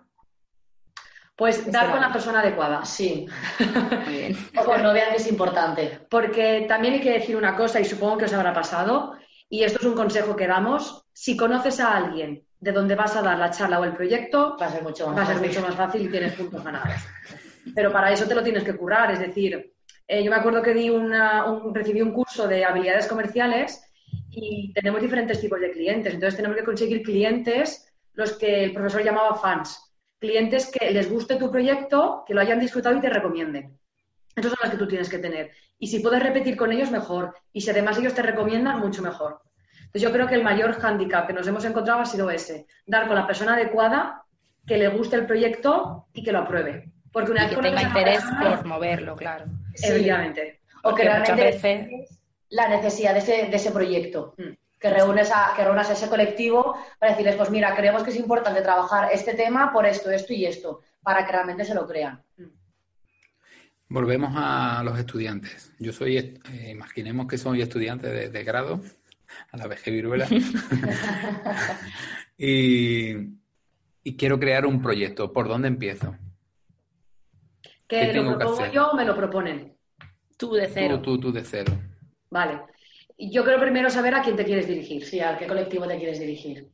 [1.35, 3.25] Pues Ese dar con la persona adecuada, sí.
[4.05, 4.37] Muy bien.
[4.67, 5.99] O no vean que es importante.
[6.09, 9.13] Porque también hay que decir una cosa, y supongo que os habrá pasado,
[9.49, 13.21] y esto es un consejo que damos, si conoces a alguien de donde vas a
[13.21, 15.47] dar la charla o el proyecto, Va a ser mucho más va a ser fácil.
[15.49, 16.95] mucho más fácil y tienes puntos ganados.
[17.73, 19.73] Pero para eso te lo tienes que currar, es decir,
[20.09, 23.83] eh, yo me acuerdo que di una, un- recibí un curso de habilidades comerciales
[24.31, 29.03] y tenemos diferentes tipos de clientes, entonces tenemos que conseguir clientes los que el profesor
[29.03, 33.79] llamaba fans, clientes que les guste tu proyecto, que lo hayan disfrutado y te recomienden.
[34.35, 35.51] Esos son los que tú tienes que tener.
[35.79, 37.35] Y si puedes repetir con ellos, mejor.
[37.53, 39.41] Y si además ellos te recomiendan, mucho mejor.
[39.79, 43.07] Entonces yo creo que el mayor hándicap que nos hemos encontrado ha sido ese, dar
[43.07, 44.23] con la persona adecuada,
[44.67, 46.91] que le guste el proyecto y que lo apruebe.
[47.11, 49.58] Porque una Y vez que tenga interés persona, por moverlo, claro.
[49.79, 49.87] Sí.
[49.87, 50.59] Efectivamente.
[50.83, 54.35] O que realmente veces la necesidad de ese, de ese proyecto.
[54.37, 54.53] Mm.
[54.79, 58.15] Que reúnes, a, que reúnas a ese colectivo para decirles, pues mira, creemos que es
[58.15, 62.23] importante trabajar este tema por esto, esto y esto, para que realmente se lo crean.
[63.89, 65.73] Volvemos a los estudiantes.
[65.79, 68.79] Yo soy, eh, imaginemos que soy estudiante de, de grado,
[69.51, 70.27] a la vez que viruela,
[72.37, 73.15] y,
[74.03, 75.33] y quiero crear un proyecto.
[75.33, 76.15] ¿Por dónde empiezo?
[77.89, 78.73] ¿Qué Que tengo lo que propongo hacer?
[78.73, 79.75] yo o me lo proponen.
[80.37, 81.01] tú de cero.
[81.01, 81.73] Tú, tú, tú de cero.
[82.29, 82.61] Vale.
[83.17, 85.05] Yo creo primero saber a quién te quieres dirigir.
[85.05, 86.69] Sí, ¿a qué colectivo te quieres dirigir?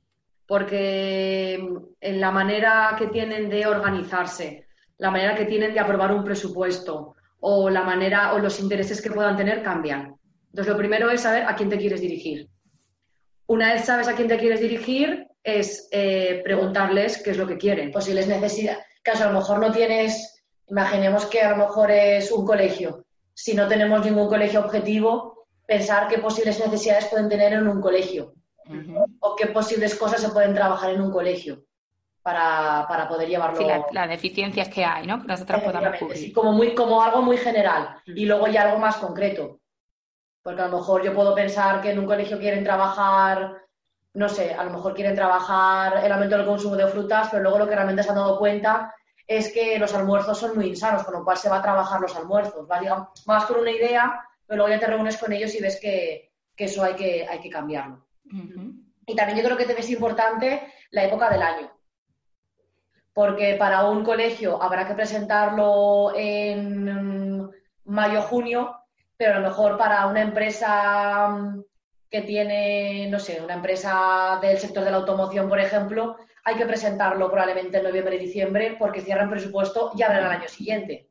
[0.48, 1.56] porque
[2.02, 7.16] en la manera que tienen de organizarse, la manera que tienen de aprobar un presupuesto
[7.40, 10.16] o la manera o los intereses que puedan tener cambian.
[10.50, 12.48] Entonces, lo primero es saber a quién te quieres dirigir.
[13.48, 17.58] Una vez sabes a quién te quieres dirigir, es eh, preguntarles qué es lo que
[17.58, 17.92] quieren.
[17.92, 18.84] Posibles necesidades.
[19.04, 20.35] Caso, a lo mejor no tienes,
[20.68, 23.06] imaginemos que a lo mejor es un colegio.
[23.34, 28.34] Si no tenemos ningún colegio objetivo, pensar qué posibles necesidades pueden tener en un colegio
[29.20, 31.64] o qué posibles cosas se pueden trabajar en un colegio
[32.24, 33.58] para, para poder llevarlo.
[33.58, 35.22] Sí, la- las deficiencias que hay, ¿no?
[35.22, 36.34] Que nosotras podamos Efectivamente, sí, cubrir.
[36.34, 39.60] como, muy, como algo muy general y luego ya algo más concreto.
[40.42, 43.54] Porque a lo mejor yo puedo pensar que en un colegio quieren trabajar,
[44.14, 47.60] no sé, a lo mejor quieren trabajar el aumento del consumo de frutas, pero luego
[47.60, 48.94] lo que realmente se han dado cuenta
[49.28, 52.16] es que los almuerzos son muy insanos, con lo cual se va a trabajar los
[52.16, 52.68] almuerzos.
[52.68, 55.80] Vas, digamos, vas con una idea, pero luego ya te reúnes con ellos y ves
[55.80, 58.06] que, que eso hay que, hay que cambiarlo.
[59.08, 61.72] Y también yo creo que es importante la época del año.
[63.14, 67.50] Porque para un colegio habrá que presentarlo en
[67.86, 68.76] mayo junio,
[69.16, 71.56] pero a lo mejor para una empresa
[72.10, 76.66] que tiene, no sé, una empresa del sector de la automoción, por ejemplo, hay que
[76.66, 81.10] presentarlo probablemente en noviembre y diciembre porque cierran presupuesto y abren al año siguiente.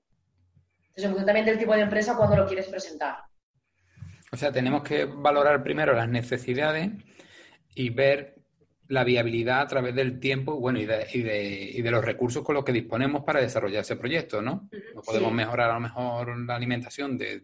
[0.78, 3.16] Entonces, en función también del tipo de empresa, cuando lo quieres presentar.
[4.30, 6.90] O sea, tenemos que valorar primero las necesidades
[7.74, 8.36] y ver
[8.88, 11.42] la viabilidad a través del tiempo bueno, y, de, y, de,
[11.74, 14.68] y de los recursos con los que disponemos para desarrollar ese proyecto, ¿no?
[14.94, 15.34] No podemos Sí.
[15.36, 17.40] mejorar a lo mejor la alimentación de,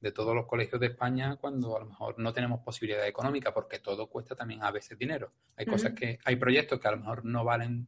[0.00, 3.78] de todos los colegios de España cuando a lo mejor no tenemos posibilidad económica, porque
[3.80, 5.32] todo cuesta también a veces dinero.
[5.56, 7.86] Hay cosas que, hay proyectos que a lo mejor no valen,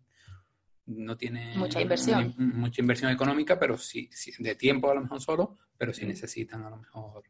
[0.86, 2.34] no tienen Mucha inversión.
[2.36, 6.04] ni- mucha inversión económica, pero sí, sí, de tiempo a lo mejor solo, pero sí
[6.04, 7.24] necesitan a lo mejor.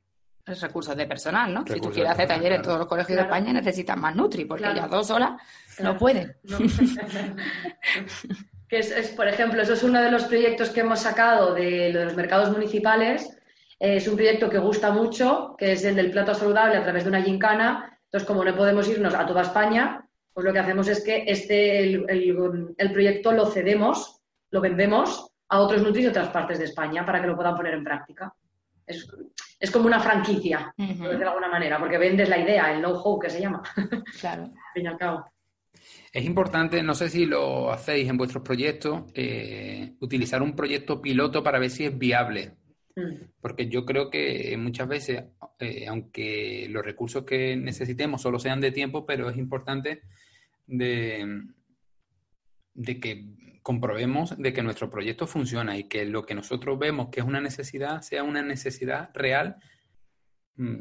[0.44, 1.64] Los recursos de personal, ¿no?
[1.64, 3.30] si tú quieres hacer personal, talleres en todos los colegios Claro.
[3.30, 4.78] de España, necesitas más Nutri, porque Claro.
[4.78, 5.36] ellas dos Claro.
[5.84, 6.36] no pueden.
[6.42, 6.58] ¿no?
[8.68, 11.92] que es, es, por ejemplo, eso es uno de los proyectos que hemos sacado de
[11.92, 13.38] los mercados municipales.
[13.82, 17.02] Eh, es un proyecto que gusta mucho, que es el del plato saludable a través
[17.02, 17.98] de una gincana.
[18.04, 21.80] Entonces, como no podemos irnos a toda España, pues lo que hacemos es que este,
[21.80, 24.20] el, el- el proyecto lo cedemos,
[24.52, 27.74] lo vendemos a otros nutris de otras partes de España para que lo puedan poner
[27.74, 28.32] en práctica.
[28.86, 29.06] Es,
[29.58, 32.78] es como una franquicia, por Ujú, decirlo de alguna manera, porque vendes la idea, el
[32.80, 34.50] know-how que se llama, al Claro.
[34.74, 35.24] fin y al cabo.
[36.12, 41.42] Es importante, no sé si lo hacéis en vuestros proyectos, eh, utilizar un proyecto piloto
[41.42, 42.52] para ver si es viable.
[42.96, 43.24] Mm.
[43.40, 45.24] Porque yo creo que muchas veces,
[45.58, 50.02] eh, aunque los recursos que necesitemos solo sean de tiempo, pero es importante
[50.66, 51.42] de,
[52.74, 57.20] de que comprobemos de que nuestro proyecto funciona y que lo que nosotros vemos que
[57.20, 59.56] es una necesidad sea una necesidad real.
[60.56, 60.80] mm,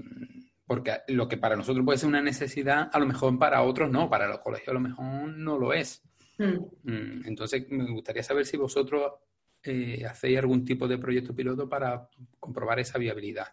[0.66, 4.10] Porque lo que para nosotros puede ser una necesidad, a lo mejor para otros no,
[4.10, 6.02] para los colegios a lo mejor no lo es.
[6.38, 9.12] Mm, Entonces, me gustaría saber si vosotros
[9.64, 12.08] eh, hacéis algún tipo de proyecto piloto para
[12.40, 13.48] comprobar esa viabilidad.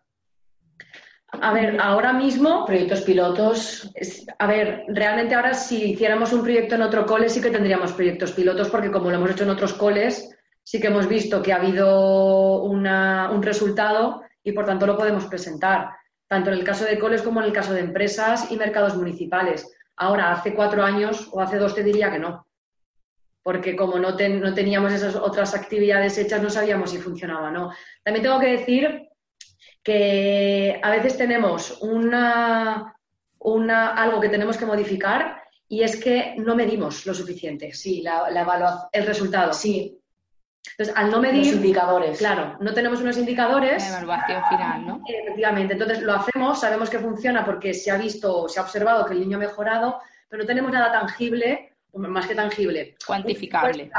[1.30, 3.90] A ver, ahora mismo, Proyectos pilotos.
[3.94, 7.92] es- a ver, realmente ahora si hiciéramos un proyecto en otro cole sí que tendríamos
[7.92, 11.52] proyectos pilotos porque como lo hemos hecho en otros coles, sí que hemos visto que
[11.52, 15.90] ha habido una- un resultado y por tanto lo podemos presentar,
[16.26, 19.70] tanto en el caso de coles como en el caso de empresas y mercados municipales.
[19.96, 22.46] Ahora, hace cuatro años o hace dos te diría que no,
[23.48, 27.50] porque como no, ten- no teníamos esas otras actividades hechas no sabíamos si funcionaba o
[27.50, 27.72] no.
[28.04, 29.08] También tengo que decir
[29.82, 32.94] que a veces tenemos una,
[33.38, 38.28] una, algo que tenemos que modificar y es que no medimos lo suficiente, Sí, la,
[38.30, 38.88] la evaluación.
[38.92, 39.54] el resultado.
[39.54, 39.98] Sí,
[40.72, 42.18] Entonces, al no los medir, indicadores.
[42.18, 45.00] claro, no tenemos unos La indicadores, evaluación final, ¿no?
[45.08, 45.72] efectivamente.
[45.72, 49.20] Entonces, lo hacemos, sabemos que funciona porque se ha visto, se ha observado que el
[49.20, 52.96] niño ha mejorado, pero no tenemos nada tangible, más que tangible.
[53.06, 53.90] Cuantificable.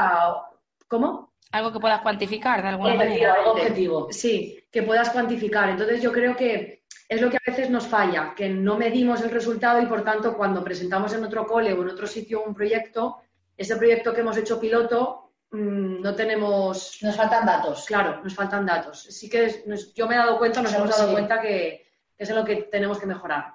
[0.88, 1.30] ¿Cómo?
[1.52, 3.34] Algo que puedas cuantificar de alguna Objetivo, manera.
[3.34, 4.08] algo objetivo.
[4.10, 5.68] Sí, que puedas cuantificar.
[5.70, 9.30] Entonces yo creo que es lo que a veces nos falla, que no medimos el
[9.30, 13.18] resultado y por tanto cuando presentamos en otro cole o en otro sitio un proyecto,
[13.56, 17.84] ese proyecto que hemos hecho piloto, mm, no tenemos, Nos faltan datos.
[17.84, 19.02] claro, nos faltan datos.
[19.02, 21.12] Sí que es- nos- yo me he dado cuenta, nos hemos dado Sí.
[21.12, 21.84] cuenta que,
[22.16, 23.54] que es en lo que tenemos que mejorar.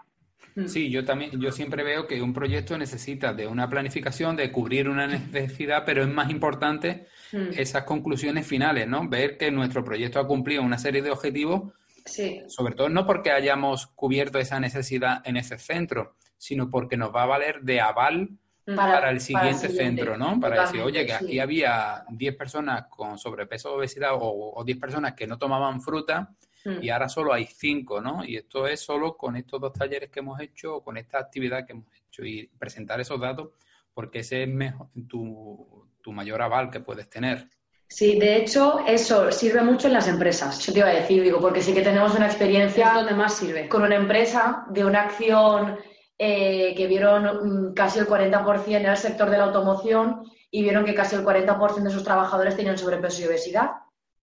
[0.68, 4.88] Sí, yo también, yo siempre veo que un proyecto necesita de una planificación, de cubrir
[4.88, 9.10] una necesidad, pero es más importante esas conclusiones finales, ¿no?
[9.10, 11.74] Ver que nuestro proyecto ha cumplido una serie de objetivos,
[12.06, 17.14] Sí, sobre todo no porque hayamos cubierto esa necesidad en ese centro, sino porque nos
[17.14, 18.30] va a valer de aval
[18.64, 20.04] para, el siguiente siguiente.
[20.04, 20.40] centro, ¿no?
[20.40, 21.26] Para decir, oye, que sí.
[21.26, 25.82] aquí había 10 personas con sobrepeso o obesidad o, o 10 personas que no tomaban
[25.82, 26.36] fruta
[26.66, 26.84] Mm.
[26.84, 28.26] y ahora solo hay 5, ¿no?
[28.26, 31.66] Y esto es solo con estos dos talleres que hemos hecho o con esta actividad
[31.66, 33.50] que hemos hecho y presentar esos datos
[33.94, 37.48] porque ese es mejor, tu, tu mayor aval que puedes tener.
[37.88, 40.60] Sí, de hecho, eso sirve mucho en las empresas.
[40.66, 43.70] Yo te iba a decir, digo, porque sí que tenemos una experiencia donde más sirve.
[43.70, 45.78] con una empresa de una acción
[46.18, 50.84] eh, que vieron mm, casi el 40% en el sector de la automoción y vieron
[50.84, 53.72] que casi el 40% de sus trabajadores tenían sobrepeso y obesidad.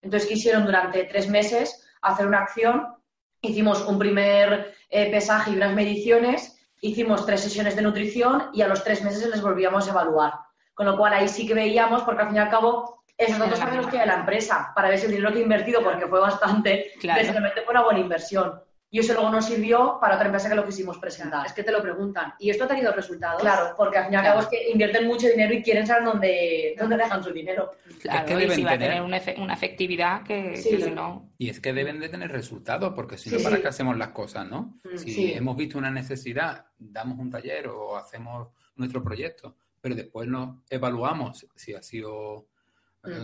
[0.02, 2.94] Entonces quisieron durante tres meses hacer una acción,
[3.40, 8.68] hicimos un primer eh, pesaje y unas mediciones, hicimos tres sesiones de nutrición y a
[8.68, 10.32] los tres meses les volvíamos a evaluar.
[10.74, 13.58] Con lo cual ahí sí que veíamos, porque al fin y al cabo esos datos
[13.58, 16.20] también los tiene la empresa para ver si el dinero que ha invertido, porque fue
[16.20, 17.20] bastante, Claro.
[17.64, 18.60] fue una buena inversión.
[18.94, 21.46] Y eso luego nos sirvió para otra empresa que lo quisimos presentar.
[21.46, 22.34] Es que te lo preguntan.
[22.38, 23.40] ¿Y esto ha tenido resultados?
[23.40, 26.04] Claro, porque al fin y al cabo es que invierten mucho dinero y quieren saber
[26.04, 27.70] dónde, dónde dejan su dinero.
[28.02, 30.68] Claro, que y deben si va a tener- una, efe- una efectividad que, Sí.
[30.76, 31.32] que si no...
[31.38, 33.62] Y es que deben de tener resultados, porque si no, Sí, ¿para sí.
[33.62, 34.78] qué hacemos las cosas, no?
[34.84, 35.32] Mm, Si sí.
[35.32, 41.46] hemos visto una necesidad, damos un taller o hacemos nuestro proyecto, pero después nos evaluamos
[41.56, 42.48] si ha sido.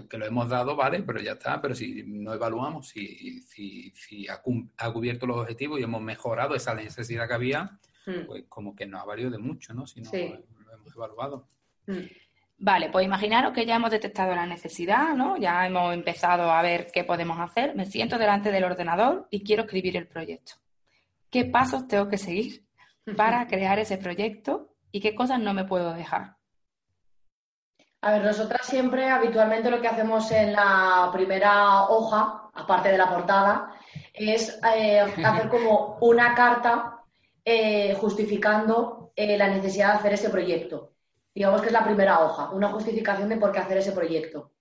[0.09, 1.61] Que lo hemos dado, vale, pero ya está.
[1.61, 4.43] Pero si no evaluamos, si, si, si ha,
[4.93, 8.99] cubierto los objetivos y hemos mejorado esa necesidad que había, Mm, pues como que no
[8.99, 9.87] ha valido de mucho, ¿no?
[9.87, 10.35] Si no Sí.
[10.64, 11.47] lo hemos evaluado.
[11.87, 11.99] mm.
[12.61, 15.37] Vale, pues imaginaros que ya hemos detectado la necesidad, ¿no?
[15.37, 17.76] Ya hemos empezado a ver qué podemos hacer.
[17.76, 20.55] Me siento delante del ordenador y quiero escribir el proyecto.
[21.31, 22.64] ¿Qué pasos tengo que seguir
[23.16, 26.38] para crear ese proyecto y qué cosas no me puedo dejar?
[28.01, 33.11] A ver, nosotras siempre, habitualmente, lo que hacemos en la primera hoja, aparte de la
[33.11, 33.74] portada,
[34.14, 37.03] es eh, hacer como una carta
[37.44, 40.92] eh, justificando eh, la necesidad de hacer ese proyecto.
[41.34, 44.53] Digamos que es la primera hoja, una justificación de por qué hacer ese proyecto.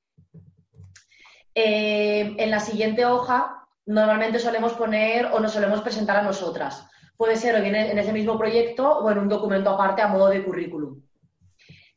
[1.53, 6.87] en la siguiente hoja, normalmente solemos poner o nos solemos presentar a nosotras.
[7.17, 10.27] Puede ser o bien en ese mismo proyecto o en un documento aparte a modo
[10.27, 11.01] de currículum.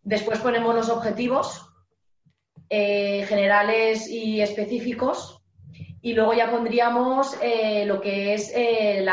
[0.03, 1.67] Después ponemos los objetivos
[2.69, 5.41] generales y específicos
[6.03, 9.05] y luego ya pondríamos eh, lo que es eh,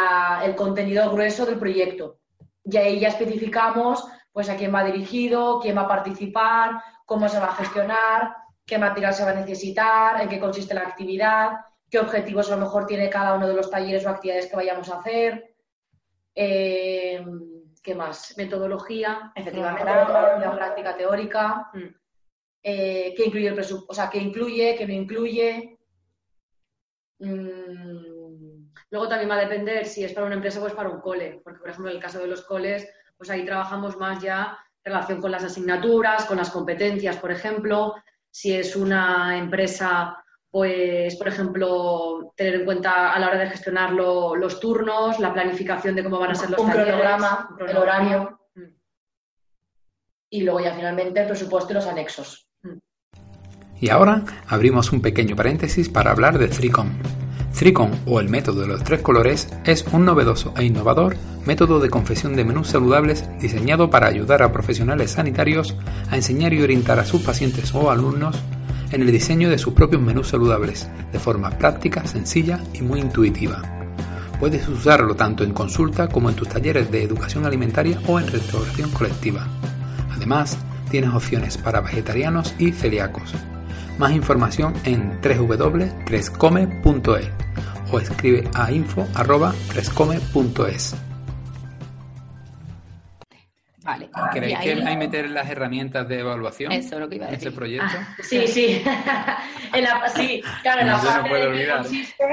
[0.43, 2.19] el contenido grueso del proyecto.
[2.63, 7.39] Y ahí ya especificamos pues, a quién va dirigido, quién va a participar, cómo se
[7.39, 8.35] va a gestionar,
[8.65, 11.51] qué material se va a necesitar, en qué consiste la actividad,
[11.89, 14.89] qué objetivos a lo mejor tiene cada uno de los talleres o actividades que vayamos
[14.89, 15.55] a hacer.
[16.35, 17.23] Eh,
[17.88, 18.35] ¿Qué más?
[18.35, 21.69] Metodología, efectivamente, la práctica teórica.
[21.73, 21.95] Mm.
[22.61, 23.91] ¿Qué incluye el presupuesto?
[23.91, 25.77] O sea, qué incluye, qué no incluye,
[27.19, 31.01] Mm, luego también va a depender si es para una empresa o es para un
[31.01, 34.57] cole, porque por ejemplo en el caso de los coles, pues ahí trabajamos más ya
[34.83, 37.95] en relación con las asignaturas, con las competencias, por ejemplo.
[38.29, 40.23] Si es una empresa,
[40.58, 45.95] pues por ejemplo, tener en cuenta a la hora de gestionar los turnos, la planificación
[45.95, 48.39] de cómo van a ser los un Cronograma, el horario.
[48.55, 48.64] Mm.
[50.32, 52.49] Y luego ya finalmente el presupuesto y los anexos.
[53.80, 56.97] Y ahora abrimos un pequeño paréntesis para hablar de Thricon.
[57.55, 61.91] Thricon, o el método de los tres colores, es un novedoso e innovador método de
[61.91, 65.76] confección de menús saludables diseñado para ayudar a profesionales sanitarios
[66.10, 68.36] a enseñar y orientar a sus pacientes o alumnos
[68.91, 73.61] en el diseño de sus propios menús saludables, de forma práctica, sencilla y muy intuitiva.
[74.39, 78.91] Puedes usarlo tanto en consulta como en tus talleres de educación alimentaria o en restauración
[78.91, 79.47] colectiva.
[80.15, 80.57] Además,
[80.89, 83.33] tienes opciones para vegetarianos y celíacos.
[83.97, 87.29] Más información en www.crescome.es
[87.91, 91.07] o escribe a info.crescome.es.
[93.88, 94.09] Vale.
[94.33, 97.47] ¿Queréis que hay meter las herramientas de evaluación Eso, lo que iba a decir.
[97.47, 97.97] en este proyecto?
[97.97, 98.83] Ah, sí, sí.
[99.73, 102.25] en la, sí, claro, en la parte de que consiste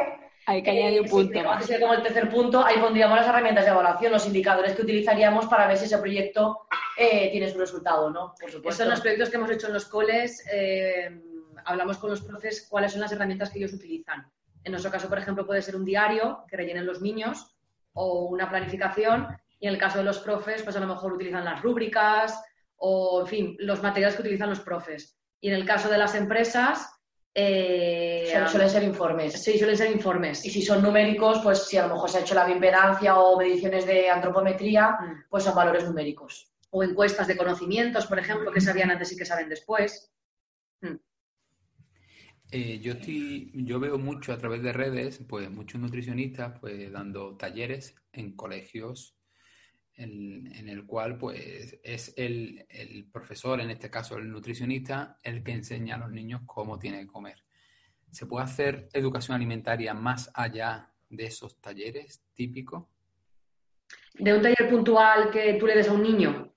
[0.46, 1.66] hay que añadir un punto más.
[1.80, 5.66] como el tercer punto, ahí pondríamos las herramientas de evaluación, los indicadores que utilizaríamos para
[5.66, 6.66] ver si ese proyecto
[6.98, 8.34] eh, tiene su resultado, ¿no?
[8.38, 8.82] Por supuesto.
[8.82, 10.44] Estos los proyectos que hemos hecho en los coles.
[10.52, 11.22] Eh,
[11.64, 14.30] hablamos con los profes cuáles son las herramientas que ellos utilizan.
[14.64, 17.54] En nuestro caso, por ejemplo, puede ser un diario que rellenen los niños
[17.94, 19.28] o una planificación.
[19.64, 22.38] Y en el caso de los profes, pues a lo mejor utilizan las rúbricas
[22.76, 25.18] o, en fin, los materiales que utilizan los profes.
[25.40, 26.86] Y en el caso de las empresas,
[27.32, 29.42] eh, suelen ser informes.
[29.42, 30.44] Sí, suelen ser informes.
[30.44, 33.38] Y si son numéricos, pues si a lo mejor se ha hecho la bioimpedancia o
[33.38, 35.24] mediciones de antropometría, mm.
[35.30, 36.52] pues son valores numéricos.
[36.68, 40.12] O encuestas de conocimientos, por ejemplo, que sabían antes y que saben después.
[40.82, 40.96] Mm.
[42.50, 47.38] Eh, yo, estoy, yo veo mucho a través de redes, pues muchos nutricionistas pues dando
[47.38, 49.16] talleres en colegios
[49.96, 55.52] en, el cual pues es el, el, profesor, en este caso el nutricionista, el que
[55.52, 57.44] enseña a los niños cómo tiene que comer.
[58.10, 62.84] ¿Se puede hacer educación alimentaria más allá de esos talleres típicos?
[64.14, 66.52] ¿De un taller puntual que tú le des a un niño?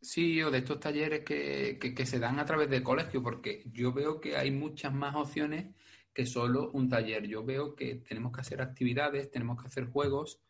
[0.00, 4.20] Sí, o de estos talleres que, se dan a través del colegio, porque yo veo
[4.20, 5.74] que hay muchas más opciones
[6.12, 7.26] que solo un taller.
[7.26, 10.40] Yo veo que tenemos que hacer actividades, tenemos que hacer juegos,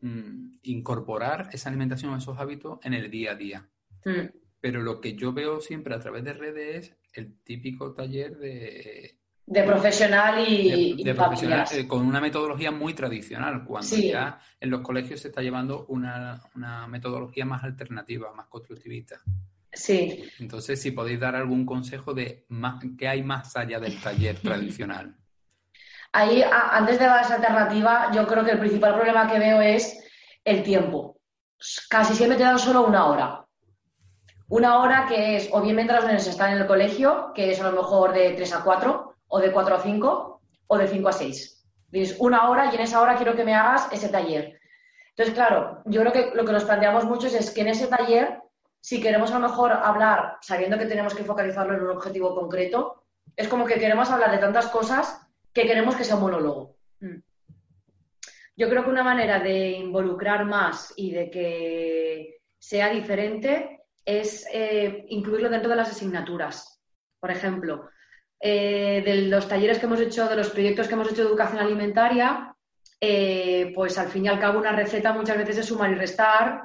[0.00, 3.68] mm, incorporar esa alimentación, esos hábitos en el día a día.
[4.04, 4.28] Mm.
[4.60, 9.18] Pero lo que yo veo siempre a través de redes es el típico taller de
[9.48, 14.82] de profesional y, de, profesional, eh, con una metodología muy tradicional, cuando ya en los
[14.82, 16.42] colegios se está llevando una,
[16.86, 19.16] metodología más alternativa, más constructivista.
[19.72, 20.22] Sí.
[20.38, 25.16] Entonces, si podéis dar algún consejo de más, qué hay más allá del taller tradicional.
[26.12, 29.98] Ahí, antes de dar esa alternativa, yo creo que el principal problema que veo es
[30.44, 31.16] el tiempo.
[31.88, 33.44] Casi siempre te dan solo una hora.
[34.48, 37.60] Una hora que es, o bien mientras los niños están en el colegio, que es
[37.60, 41.08] a lo mejor de 3 a 4, o de 4 a 5 o de 5
[41.08, 41.66] a 6.
[41.88, 44.58] Dices una hora y en esa hora quiero que me hagas ese taller.
[45.10, 48.40] Entonces, claro, yo creo que lo que nos planteamos mucho es que en ese taller,
[48.80, 53.04] si queremos a lo mejor hablar, sabiendo que tenemos que focalizarlo en un objetivo concreto,
[53.36, 56.76] es como que queremos hablar de tantas cosas que queremos que sea un monólogo.
[57.00, 57.18] Mm.
[58.56, 65.04] Yo creo que una manera de involucrar más y de que sea diferente es eh,
[65.10, 66.80] incluirlo dentro de las asignaturas.
[67.20, 67.88] Por ejemplo,
[68.40, 71.60] eh, de los talleres que hemos hecho, de los proyectos que hemos hecho de educación
[71.60, 72.52] alimentaria,
[73.00, 76.64] eh, pues al fin y al cabo una receta muchas veces es sumar y restar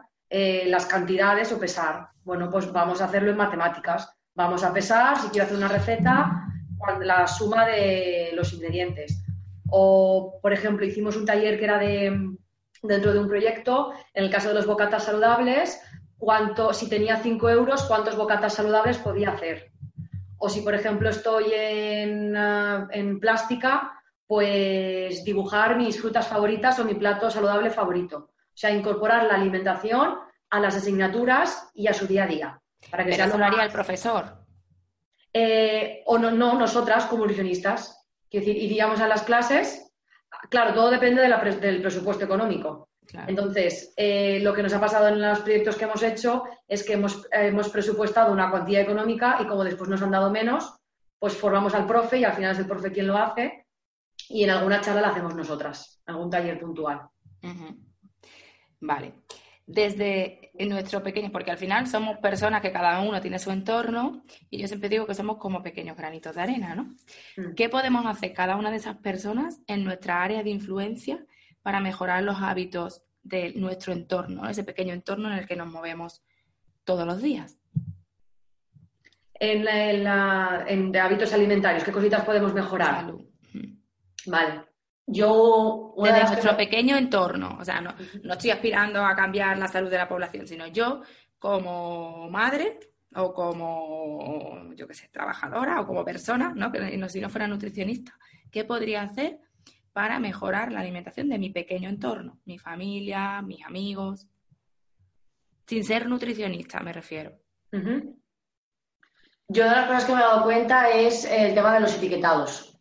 [0.66, 2.08] las cantidades o pesar.
[2.24, 4.12] Bueno, pues vamos a hacerlo en matemáticas.
[4.34, 6.48] Vamos a pesar, si quiero hacer una receta,
[7.02, 9.24] la suma de los ingredientes.
[9.70, 12.36] O, por ejemplo, hicimos un taller que era de
[12.84, 15.82] dentro de un proyecto, en el caso de los bocatas saludables,
[16.18, 19.72] cuánto, si tenía 5 euros, cuántos bocatas saludables podía hacer.
[20.38, 23.94] O si, por ejemplo, estoy en, ah, en plástica,
[24.28, 28.30] pues dibujar mis frutas favoritas o mi plato saludable favorito.
[28.54, 30.16] O sea, incorporar la alimentación
[30.50, 32.62] a las asignaturas y a su día a día.
[32.92, 34.43] Para que sea lo haría el profesor.
[35.34, 38.06] Eh, o no, no, nosotras como nutricionistas.
[38.32, 39.92] decir, iríamos a las clases.
[40.50, 42.90] Claro, todo depende del presupuesto económico.
[43.28, 46.94] Entonces, eh, lo que nos ha pasado en los proyectos que hemos hecho es que
[46.94, 50.74] hemos, hemos presupuestado una cuantía económica y como después nos han dado menos,
[51.20, 53.68] pues formamos al profe y al final es el profe quien lo hace
[54.30, 57.02] y en alguna charla la hacemos nosotras, algún taller puntual.
[58.80, 59.14] Vale.
[59.66, 64.60] Desde nuestro pequeño, porque al final somos personas que cada uno tiene su entorno y
[64.60, 66.96] yo siempre digo que somos como pequeños granitos de arena, ¿no?
[67.38, 67.54] Mm.
[67.56, 71.26] ¿Qué podemos hacer cada una de esas personas en nuestra área de influencia
[71.62, 76.22] para mejorar los hábitos de nuestro entorno, ese pequeño entorno en el que nos movemos
[76.84, 77.58] todos los días?
[79.40, 83.14] En, en, hábitos alimentarios, ¿qué cositas podemos mejorar?
[84.26, 84.73] Vale.
[85.06, 87.94] Yo, desde nuestro pequeño entorno, o sea, no,
[88.32, 91.02] estoy aspirando a cambiar la salud de la población, sino yo
[91.38, 92.80] como madre
[93.16, 96.72] o como, yo qué sé, trabajadora o como persona, ¿no?
[96.72, 98.18] Que si no fuera nutricionista,
[98.50, 99.40] ¿qué podría hacer
[99.92, 102.40] para mejorar la alimentación de mi pequeño entorno?
[102.46, 104.26] Mi familia, mis amigos.
[105.68, 107.38] Sin ser nutricionista, me refiero.
[109.50, 112.73] Yo de las cosas que me he dado cuenta es el tema de los etiquetados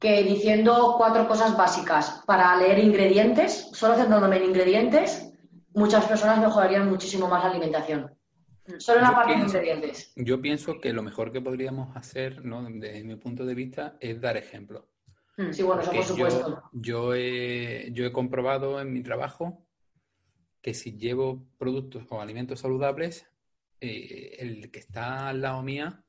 [0.00, 5.30] que diciendo cuatro cosas básicas para leer ingredientes, solo centrándome en ingredientes,
[5.74, 8.10] muchas personas mejorarían muchísimo más la alimentación.
[8.78, 10.12] Solo en la parte de ingredientes.
[10.16, 12.62] Yo pienso que lo mejor que podríamos hacer, ¿no?
[12.62, 14.88] desde mi punto de vista, es dar ejemplo.
[15.36, 16.62] Mm, sí, bueno, eso por supuesto.
[16.72, 19.66] Yo, he, yo he comprobado en mi trabajo
[20.62, 23.26] que si llevo productos o alimentos saludables,
[23.80, 26.04] eh, el que está al lado mía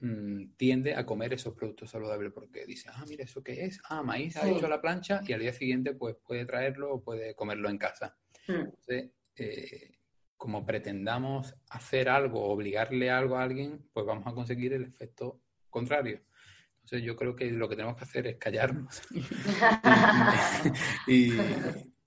[0.00, 3.80] Mm, tiende a comer esos productos saludables porque dice, ah, mira, ¿eso qué es?
[3.88, 7.34] Ah, maíz ha hecho la plancha y al día siguiente pues puede traerlo o puede
[7.34, 8.16] comerlo en casa.
[8.46, 8.52] Hmm.
[8.52, 9.98] Entonces, eh,
[10.36, 16.20] como pretendamos hacer algo, obligarle algo a alguien, pues vamos a conseguir el efecto contrario.
[16.76, 19.02] Entonces yo creo que lo que tenemos que hacer es callarnos
[21.08, 21.32] y,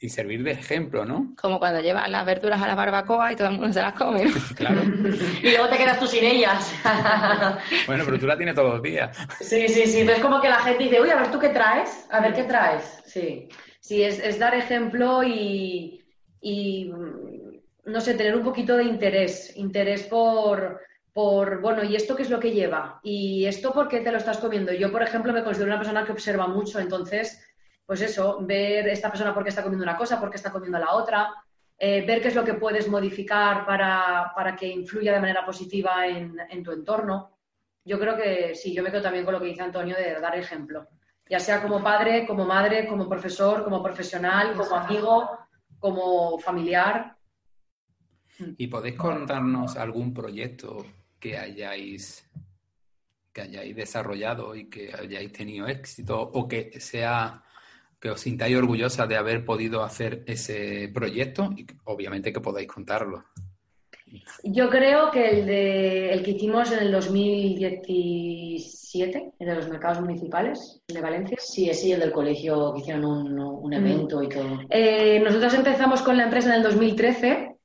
[0.04, 1.36] y servir de ejemplo, ¿no?
[1.40, 4.26] Como cuando llevas las verduras a la barbacoa y todo el mundo se las come.
[4.56, 4.82] Claro.
[4.84, 6.74] y luego te quedas tú sin ellas.
[7.88, 9.16] bueno, pero tú la tienes todos los días.
[9.40, 10.00] Sí, sí, sí.
[10.02, 12.44] es como que la gente dice, uy, a ver tú qué traes, a ver qué
[12.44, 13.02] traes.
[13.06, 13.48] Sí.
[13.80, 16.04] Sí, es, dar ejemplo y,
[16.42, 16.92] y,
[17.86, 19.56] no sé, tener un poquito de interés.
[19.56, 20.82] Interés por,
[21.14, 23.00] por, bueno, ¿y esto qué es lo que lleva?
[23.04, 24.74] ¿Y esto por qué te lo estás comiendo?
[24.74, 27.40] Yo, por ejemplo, me considero una persona que observa mucho, entonces
[27.92, 30.80] pues eso, ver esta persona por qué está comiendo una cosa, por qué está comiendo
[30.80, 31.30] la otra,
[31.78, 36.64] eh, ver qué es lo que puedes modificar para, que influya de manera positiva en,
[36.64, 37.38] tu entorno.
[37.84, 40.38] Yo creo que sí, yo me quedo también con lo que dice Antonio de dar
[40.38, 40.88] ejemplo,
[41.30, 45.30] ya sea como padre, como madre, como profesor, como profesional, como amigo,
[45.78, 47.18] como familiar.
[48.56, 50.86] ¿Y podéis contarnos algún proyecto
[51.20, 52.26] que hayáis
[53.34, 57.44] que hayáis desarrollado y que hayáis tenido éxito o que sea
[58.02, 63.26] que os sintáis orgullosa de haber podido hacer ese proyecto y obviamente que podáis contarlo.
[64.44, 70.02] Yo creo que el, de, el que hicimos en el 2017, el de los mercados
[70.02, 71.38] municipales de Valencia.
[71.40, 73.74] Sí, sí, el del colegio que hicieron un, mm.
[73.74, 74.62] evento y todo.
[74.70, 77.56] Eh, nosotros empezamos con la empresa en el 2013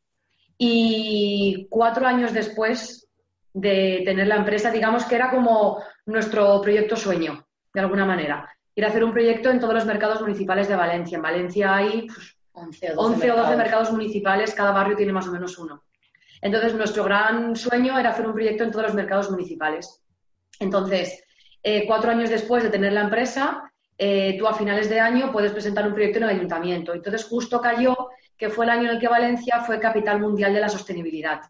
[0.58, 3.08] y cuatro años después
[3.54, 8.84] de tener la empresa, digamos que era como nuestro proyecto sueño, de alguna manera ir
[8.84, 11.16] a hacer un proyecto en todos los mercados municipales de Valencia.
[11.16, 12.06] En Valencia hay
[12.52, 13.90] 11 o 12, mercados.
[13.90, 15.84] municipales, cada barrio tiene más o menos uno.
[16.42, 20.02] Entonces, nuestro gran sueño era hacer un proyecto en todos los mercados municipales.
[20.60, 21.24] Entonces,
[21.62, 25.52] eh, cuatro años después de tener la empresa, eh, tú a finales de año puedes
[25.52, 26.92] presentar un proyecto en el ayuntamiento.
[26.92, 30.60] Entonces, justo cayó que fue el año en el que Valencia fue capital mundial de
[30.60, 31.40] la sostenibilidad.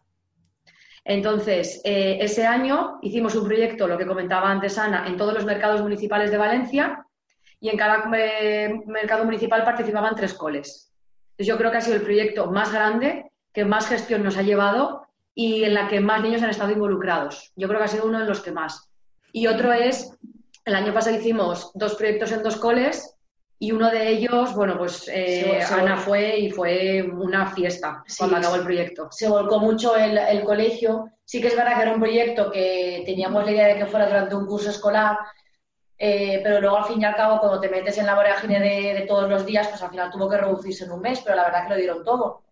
[1.03, 5.45] Entonces, eh, ese año hicimos un proyecto, lo que comentaba antes Ana, en todos los
[5.45, 7.06] mercados municipales de Valencia
[7.59, 10.91] y en cada mercado municipal participaban tres coles.
[11.31, 14.43] Entonces yo creo que ha sido el proyecto más grande, que más gestión nos ha
[14.43, 17.51] llevado y en la que más niños han estado involucrados.
[17.55, 18.89] Yo creo que ha sido uno de los que más.
[19.31, 20.17] Y otro es,
[20.65, 23.15] el año pasado hicimos dos proyectos en dos coles
[23.59, 28.55] y uno de ellos, bueno, pues eh, Ana fue y fue una fiesta cuando acabó
[28.55, 29.07] el proyecto.
[29.11, 31.09] Se volcó mucho el, el, colegio.
[31.25, 34.07] Sí que es verdad que era un proyecto que teníamos la idea de que fuera
[34.07, 35.17] durante un curso escolar,
[35.99, 38.93] Eh, pero luego, al fin y al cabo, cuando te metes en la vorágine de,
[38.93, 41.45] de, todos los días, pues al final tuvo que reducirse en un mes, pero la
[41.45, 42.43] verdad que lo dieron todo.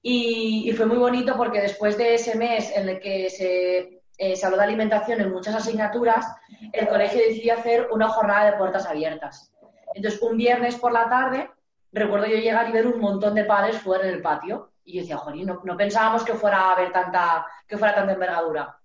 [0.00, 4.34] Y, y fue muy bonito porque después de ese mes en el que se, eh,
[4.34, 6.26] se habló de alimentación en muchas asignaturas,
[6.72, 9.52] el colegio decidió hacer una jornada de puertas abiertas.
[9.94, 11.50] Entonces, un viernes por la tarde,
[11.92, 14.72] recuerdo yo llegar y ver un montón de padres fuera en el patio.
[14.84, 18.14] Y yo decía, joder, no, no pensábamos que fuera a haber tanta, que fuera tanta
[18.14, 18.76] envergadura.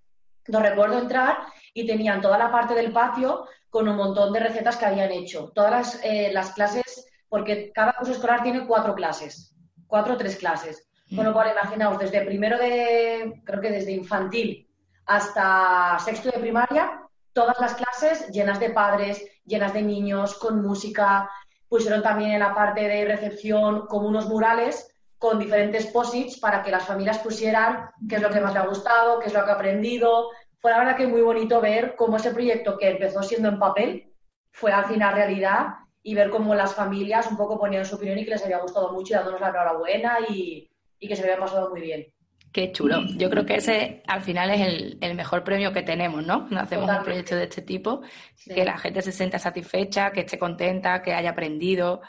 [0.45, 1.38] Entonces recuerdo entrar
[1.74, 5.51] y tenían toda la parte del patio con un montón de recetas que habían hecho.
[5.55, 9.55] Todas las, eh, las clases, porque cada curso escolar tiene cuatro clases,
[9.88, 10.88] cuatro o tres clases.
[11.15, 14.69] Con lo cual, imaginaos, desde primero de, creo que desde infantil
[15.07, 17.01] hasta sexto de primaria,
[17.34, 21.28] todas las clases llenas de padres, llenas de niños, con música.
[21.67, 26.69] Pusieron también en la parte de recepción como unos murales con diferentes posits para que
[26.69, 29.49] las familias pusieran qué es lo que más le ha gustado, qué es lo que
[29.49, 30.30] ha aprendido.
[30.64, 34.14] Fue la verdad que muy bonito ver cómo ese proyecto que empezó siendo en papel
[34.53, 38.24] fue al final realidad y ver cómo las familias un poco ponían su opinión y
[38.24, 41.70] que les había gustado mucho y dándonos la enhorabuena y, y que se había pasado
[41.70, 42.07] muy bien.
[42.53, 43.01] Qué chulo.
[43.18, 46.47] Yo creo que ese al final es el, el mejor premio que tenemos, ¿no?
[46.47, 46.99] Cuando hacemos Totalmente.
[46.99, 48.01] un proyecto de este tipo,
[48.36, 48.53] sí.
[48.53, 51.99] que la gente se sienta satisfecha, que esté contenta, que haya aprendido.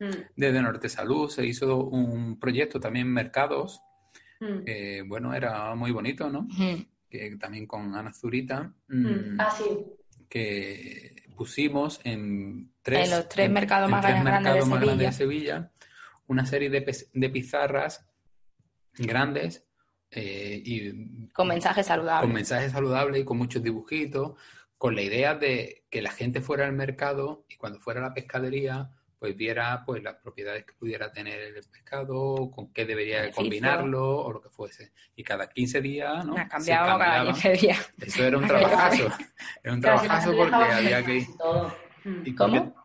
[0.00, 0.10] Mm.
[0.36, 3.80] Desde Norte Salud se hizo un proyecto también Mercados,
[4.40, 5.08] Mm.
[5.08, 6.40] bueno, era muy bonito, ¿no?
[6.40, 6.84] Ujú.
[7.18, 9.06] Que también con Ana Zurita, Mm.
[9.06, 9.64] mm, Ah, sí.
[10.28, 14.68] que pusimos en tres, En los tres en- mercados en más tres grandes de mercados
[14.68, 15.70] más grandes de Sevilla.
[16.26, 18.04] Una serie de, de pizarras
[18.98, 19.64] grandes
[20.10, 22.22] eh, y Con mensajes saludables.
[22.22, 24.32] con mensajes saludables y con muchos dibujitos,
[24.78, 28.14] con la idea de que la gente fuera al mercado y cuando fuera a la
[28.14, 28.90] pescadería,
[29.24, 33.42] pues viera pues las propiedades que pudiera tener el pescado, con qué debería Beneficio.
[33.42, 34.92] combinarlo o lo que fuese.
[35.16, 36.34] Y cada 15 días, ¿no?
[36.46, 37.32] Cambiado cada cambiaba.
[37.32, 37.92] 15 días.
[38.02, 39.08] Eso era un trabajazo.
[39.62, 41.26] Era un trabajazo porque había que...
[42.04, 42.10] Mm.
[42.26, 42.64] y ¿Cómo?
[42.64, 42.84] porque-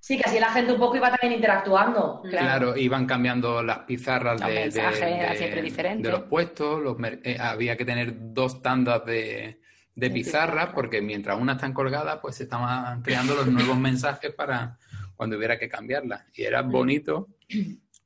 [0.00, 2.22] Sí, que así la gente un poco iba también interactuando.
[2.30, 8.14] Claro, iban cambiando las pizarras Los de, mensajes los puestos, los eh, había que tener
[8.32, 9.60] dos tandas de,
[9.94, 10.74] de pizarras pizarra.
[10.74, 14.78] porque mientras una están colgadas, pues se estaban creando los nuevos mensajes para
[15.18, 16.24] cuando hubiera que cambiarlas.
[16.32, 17.28] Y era bonito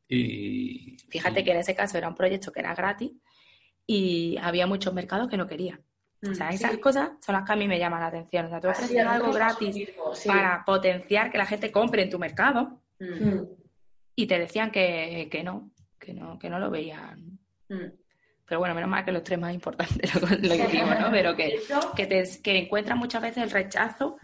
[0.09, 0.97] y...
[1.09, 3.13] Fíjate que en ese caso era un proyecto que era gratis
[3.87, 5.81] y había muchos mercados que no querían.
[6.29, 6.79] O sea, esas sí.
[6.79, 8.47] cosas son las que a mí me llaman la atención.
[8.47, 10.29] O sea, tú ofreces algo gratis mismo, sí.
[10.29, 13.45] para potenciar que la gente compre en tu mercado Mm.
[14.15, 17.39] Y te decían que, que no, que no, que no lo veían.
[17.69, 17.93] Mm.
[18.47, 21.11] Pero bueno, menos mal que los tres más importantes lo, lo hicimos, ¿no?
[21.11, 21.61] Pero que,
[21.97, 24.19] que, te, que encuentran muchas veces el rechazo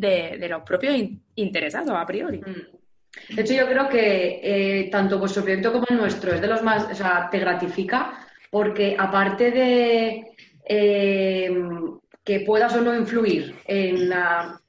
[0.00, 2.38] de, de los propios in- interesados a priori.
[2.38, 3.34] Mm.
[3.34, 6.62] De hecho, yo creo que eh, tanto vuestro proyecto como el nuestro es de los
[6.62, 10.24] más, o sea, te gratifica porque aparte de
[10.64, 11.50] eh,
[12.24, 14.60] que puedas o no influir en la,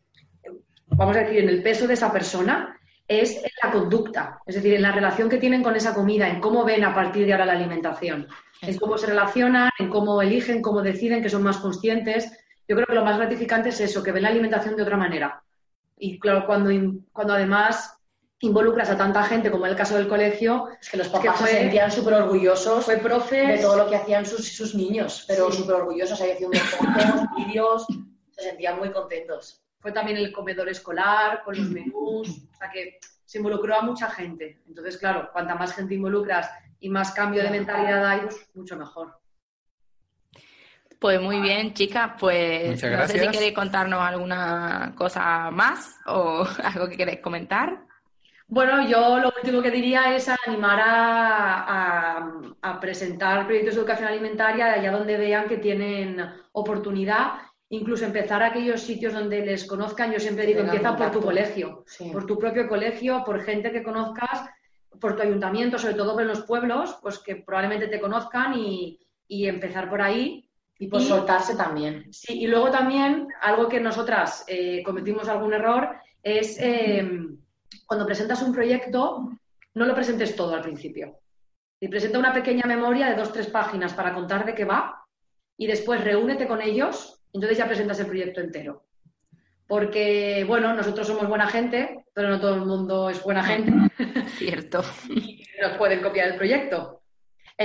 [0.88, 2.76] vamos a decir, en el peso de esa persona,
[3.08, 6.40] es en la conducta, es decir, en la relación que tienen con esa comida, en
[6.40, 8.28] cómo ven a partir de ahora la alimentación,
[8.62, 12.32] en cómo se relacionan, en cómo eligen, cómo deciden, que son más conscientes.
[12.72, 15.44] Yo creo que lo más gratificante es eso, que ven la alimentación de otra manera.
[15.98, 16.70] Y claro, cuando,
[17.12, 17.98] cuando además
[18.40, 21.42] involucras a tanta gente, como en el caso del colegio, Es que los que papás
[21.42, 25.26] fue- se sentían súper orgullosos fue profes, de todo lo que hacían sus, sus niños,
[25.28, 25.58] pero Sí.
[25.58, 26.86] súper orgullosos, ahí haciendo fotos,
[27.38, 27.86] vídeos,
[28.32, 29.62] se sentían muy contentos.
[29.82, 34.10] fue también el comedor escolar, con los menús, o sea que se involucró a mucha
[34.10, 34.62] gente.
[34.66, 36.50] Entonces, claro, cuanta más gente involucras
[36.80, 39.20] y más cambio de mentalidad hay, pues mucho mejor.
[41.02, 46.46] Pues muy bien, chicas, pues Muchas no sé si queréis contarnos alguna cosa más o
[46.64, 47.80] algo que queréis comentar.
[48.48, 52.32] Bueno, yo lo último que diría es animar a, a-
[52.62, 57.32] a presentar proyectos de educación alimentaria allá donde vean que tienen oportunidad,
[57.70, 60.12] incluso empezar a aquellos sitios donde les conozcan.
[60.12, 62.12] Yo siempre digo, empieza por tu colegio, Sí.
[62.14, 64.46] por tu propio colegio, por gente que conozcas,
[65.00, 69.48] por tu ayuntamiento, sobre todo en los pueblos, pues que probablemente te conozcan y, y
[69.48, 70.48] empezar por ahí.
[70.82, 72.12] Y por Y- soltarse también.
[72.12, 75.90] Sí, y luego también algo que nosotras eh, cometimos algún error
[76.24, 77.08] es eh,
[77.86, 79.30] cuando presentas un proyecto,
[79.76, 81.20] no lo presentes todo al principio.
[81.80, 85.06] Y presenta una pequeña memoria de dos, tres páginas para contar de qué va
[85.56, 88.84] y después reúnete con ellos y entonces ya presentas el proyecto entero.
[89.68, 93.72] Porque, bueno, nosotros somos buena gente, pero no todo el mundo es buena gente
[94.38, 94.84] Cierto.
[95.10, 97.01] y nos pueden copiar el proyecto.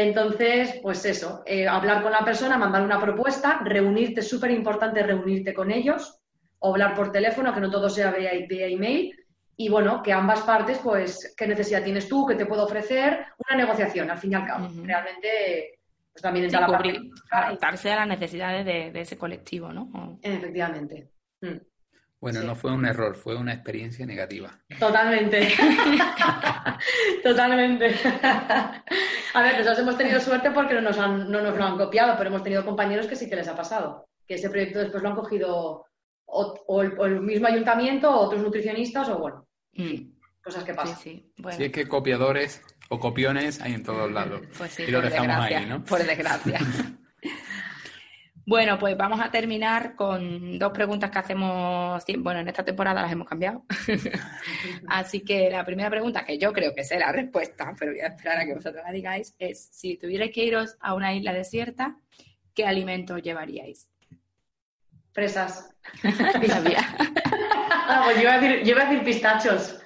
[0.03, 5.03] Entonces, pues eso, eh, hablar con la persona, mandar una propuesta, reunirte, es súper importante
[5.03, 6.21] reunirte con ellos,
[6.59, 9.17] o hablar por teléfono, que no todo sea vía, vía email,
[9.57, 13.57] y bueno, que ambas partes, pues, qué necesidad tienes tú, qué te puedo ofrecer, una
[13.57, 14.69] negociación, al fin y al cabo.
[14.85, 15.79] Realmente,
[16.13, 19.17] pues también Sí, entra la parte cubrir, y- adaptarse a las necesidades de, de ese
[19.17, 20.19] colectivo, ¿no?
[20.21, 21.09] Efectivamente.
[21.41, 21.57] Mm.
[22.21, 24.59] Bueno, no fue un error, fue una experiencia negativa.
[24.79, 25.49] Totalmente.
[27.23, 27.95] Totalmente.
[29.37, 32.15] A ver, nosotros hemos tenido suerte porque no nos, han, no nos lo han copiado,
[32.17, 34.09] pero hemos tenido compañeros que sí que les ha pasado.
[34.27, 35.85] Que ese proyecto después lo han cogido
[36.25, 40.11] o, o el, o el mismo ayuntamiento, o otros nutricionistas, o bueno, Mm,
[40.43, 40.97] cosas que pasan.
[40.97, 41.31] sí.
[41.37, 44.41] Bueno, Si es que copiadores o copiones hay en todos lados.
[44.57, 45.85] pues sí, y lo dejamos ahí, ¿no?
[45.85, 46.59] Por desgracia.
[48.47, 53.11] Bueno, pues vamos a terminar con dos preguntas que hacemos, bueno, en esta temporada las
[53.11, 53.65] hemos cambiado.
[54.87, 58.07] Así que la primera pregunta, que yo creo que sé la respuesta, pero voy a
[58.07, 61.97] esperar a que vosotros la digáis, es si tuvierais que iros a una isla desierta,
[62.55, 63.89] ¿qué alimentos llevaríais?
[65.13, 65.75] Fresas.
[66.47, 66.87] Sabía.
[67.89, 69.79] Ah, pues yo iba a decir, yo iba a decir pistachos.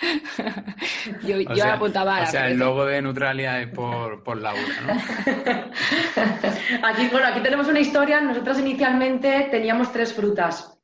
[1.26, 4.22] Yo, O yo sea, apuntaba a o la sea, el logo de Neutralia es por,
[4.22, 4.92] por Laura, ¿no?
[6.88, 8.20] Aquí, bueno, aquí tenemos una historia.
[8.20, 10.78] Nosotras inicialmente teníamos tres frutas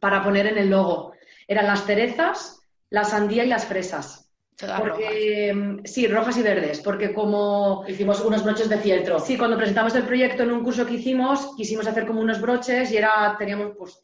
[0.00, 1.12] para poner en el logo.
[1.46, 2.60] Eran las cerezas,
[2.90, 4.30] la sandía y las fresas.
[4.56, 4.96] Todas rojas.
[4.96, 9.18] Porque, mm, sí, rojas y verdes, porque como Hicimos unas noches de fieltro.
[9.20, 12.90] Sí, cuando presentamos el proyecto en un curso que hicimos, quisimos hacer como unos broches
[12.90, 14.00] y era, teníamos, pues,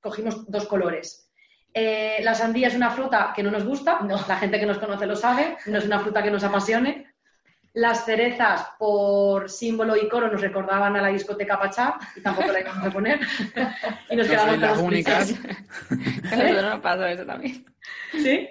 [0.00, 1.25] cogimos dos colores.
[1.78, 5.04] Eh, la sandía es una fruta que no nos gusta, la gente que nos conoce
[5.04, 7.12] lo sabe, no es una fruta que nos apasione.
[7.74, 12.60] Las cerezas, por símbolo y coro, nos recordaban a la discoteca Pachá y tampoco la
[12.60, 13.20] íbamos a poner.
[14.08, 15.34] y nos No quedamos sois las únicas.
[16.82, 17.66] pasó eso también.
[18.12, 18.48] ¿Sí?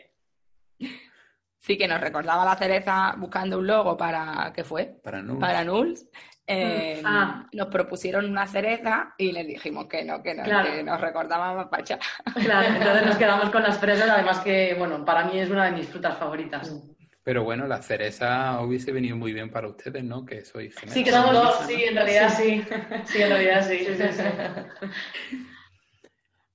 [1.58, 5.00] Sí, que nos recordaba la cereza buscando un logo para, ¿qué fue?
[5.04, 5.40] Para no.
[5.40, 6.06] Para Nuls.
[6.48, 7.48] Eh, Ah.
[7.54, 10.72] Nos propusieron una cereza y les dijimos que no, que no, Claro.
[10.72, 11.98] que nos recordaba más Pacha.
[12.36, 15.72] Claro, entonces nos quedamos con las fresas, además que, bueno, para mí es una de
[15.72, 16.76] mis frutas favoritas.
[17.24, 20.24] Pero bueno, la cereza hubiese venido muy bien para ustedes, ¿no?
[20.24, 20.76] Que sois.
[20.88, 22.64] Sí, que somos dos, dos, sí, en realidad sí.
[23.06, 23.80] Sí, en realidad sí.
[23.80, 25.38] sí, sí.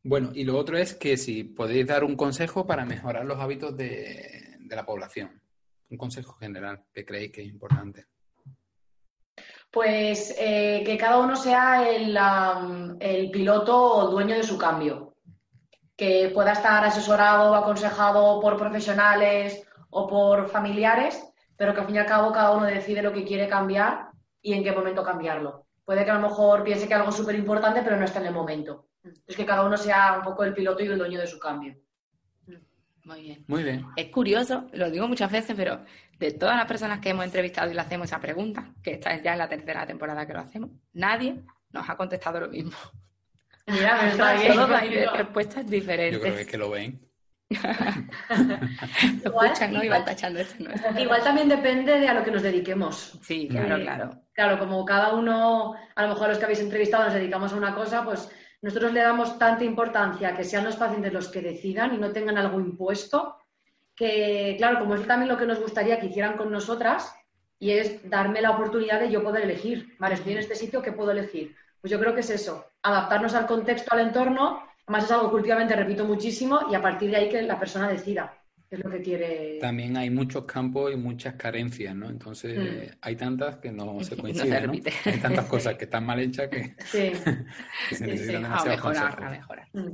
[0.03, 3.77] Bueno, y lo otro es que si podéis dar un consejo para mejorar los hábitos
[3.77, 5.43] de, de la población.
[5.91, 8.07] Un consejo general que creéis que es importante.
[9.71, 15.15] Pues eh, que cada uno sea el, am, el piloto o dueño de su cambio.
[15.97, 21.23] Que pueda estar asesorado o aconsejado por profesionales o por familiares,
[21.57, 24.11] pero que al fin y al cabo cada uno decide lo que quiere cambiar
[24.43, 25.67] y en qué momento cambiarlo.
[25.85, 28.27] Puede que a lo mejor piense que algo es súper importante, pero no está en
[28.27, 28.87] el momento.
[29.27, 31.77] Es que cada uno sea un poco el piloto y el dueño de su cambio.
[33.05, 33.45] Muy bien.
[33.49, 33.87] Muy bien.
[33.97, 35.81] Es curioso, lo digo muchas veces, pero
[36.19, 39.23] de todas las personas que hemos entrevistado y le hacemos esa pregunta, que esta es
[39.23, 41.41] ya la tercera temporada que lo hacemos, nadie
[41.73, 42.73] nos ha contestado lo mismo.
[43.67, 44.55] Mira, me está bien.
[44.55, 46.21] Todos dais respuestas Yo diferentes.
[46.21, 47.01] creo que, es que lo ven.
[49.25, 49.83] Lo escuchan, ¿no?
[49.83, 51.01] Y van tachando esto, ¿no?
[51.01, 53.19] Igual también depende de a lo que nos dediquemos.
[53.23, 54.11] Sí, claro, Eh, claro.
[54.33, 57.75] Claro, como cada uno, a lo mejor los que habéis entrevistado nos dedicamos a una
[57.75, 58.31] cosa, pues
[58.63, 62.13] nosotros le damos tanta importancia a que sean los pacientes los que decidan y no
[62.13, 63.37] tengan algo impuesto,
[63.95, 67.15] que claro, como es también lo que nos gustaría que hicieran con nosotras,
[67.59, 70.93] y es darme la oportunidad de yo poder elegir, vale, estoy en este sitio, ¿qué
[70.93, 71.55] puedo elegir?
[71.81, 75.37] Pues yo creo que es eso, adaptarnos al contexto, al entorno, además es algo que
[75.37, 78.40] últimamente repito muchísimo, y a partir de ahí que la persona decida
[78.71, 79.59] es lo que quiere.
[79.61, 82.09] También hay muchos campos y muchas carencias, ¿no?
[82.09, 84.73] Entonces hay tantas que no se No se coinciden, ¿no?
[85.05, 87.13] Hay tantas cosas que están mal hechas que, Sí.
[87.89, 88.47] que se Sí, necesitan sí.
[88.47, 89.23] A mejorar, consejos.
[89.25, 89.69] a mejorar.
[89.73, 89.89] Mm.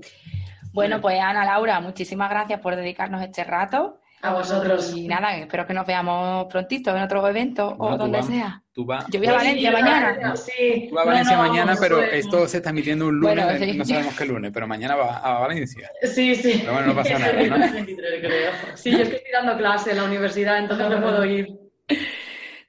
[0.72, 4.01] Bueno, pues Ana Laura, muchísimas gracias por dedicarnos este rato.
[4.23, 4.93] A vosotros.
[4.97, 8.62] Y nada, espero que nos veamos prontito en otro evento o Bueno, donde sea.
[8.73, 10.37] Tú vas, Yo voy a Valencia mañana.
[10.37, 10.87] Sí.
[10.89, 13.59] tú vas a Valencia No, no, mañana, pero esto se está emitiendo un lunes, Bueno,
[13.64, 13.79] sí.
[13.79, 15.91] no sabemos qué lunes, pero mañana va a Valencia.
[16.03, 16.59] Sí, sí.
[16.61, 17.57] Pero bueno, no pasa nada, ¿no?
[18.77, 21.49] Sí, yo es que estoy dando clase en la universidad, entonces no puedo ir.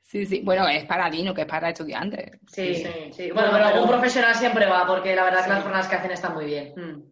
[0.01, 0.41] Sí, sí.
[0.43, 2.39] Bueno, es para Dino, que es para estudiantes.
[2.47, 2.87] Sí, Sí.
[3.11, 3.31] sí.
[3.31, 6.11] Bueno, pero pero- algún profesional siempre va, porque la verdad que las jornadas que hacen
[6.11, 6.73] están muy bien.
[6.77, 7.03] Mm.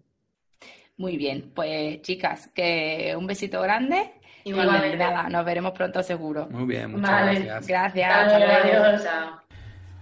[0.98, 1.52] Muy bien.
[1.54, 4.14] Pues chicas, que un besito grande.
[4.46, 4.96] Igualmente.
[4.96, 6.48] Nada, nos veremos pronto seguro.
[6.52, 7.40] Muy bien, muchas Vale.
[7.42, 7.68] gracias.
[7.68, 8.12] Gracias.
[8.16, 8.84] hasta luego.
[8.86, 9.04] Adiós.
[9.04, 9.46] Chao.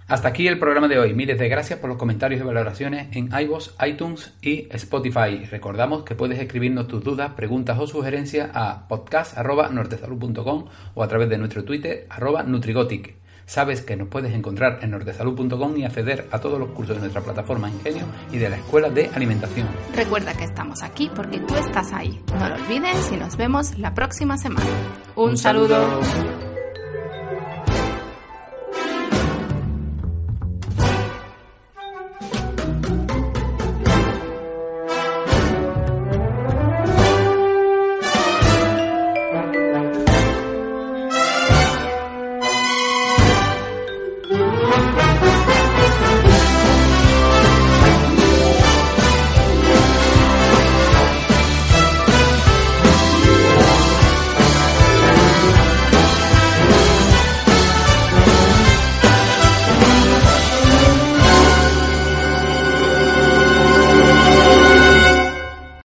[0.06, 1.14] Hasta aquí el programa de hoy.
[1.14, 5.46] Miles de gracias por los comentarios y valoraciones en iVoox, iTunes y Spotify.
[5.50, 11.38] Recordamos que puedes escribirnos tus dudas, preguntas o sugerencias a podcast.nortesalud.com o a través de
[11.38, 13.16] nuestro Twitter arroba Nutrigotic.
[13.54, 17.22] Sabes que nos puedes encontrar en nortesalud.com y acceder a todos los cursos de nuestra
[17.22, 19.68] plataforma Ingenio y de la Escuela de Alimentación.
[19.96, 22.20] Recuerda que estamos aquí porque tú estás ahí.
[22.40, 24.66] No lo olvides y nos vemos la próxima semana.
[25.16, 26.02] Un, saludo.
[26.04, 26.53] saludo.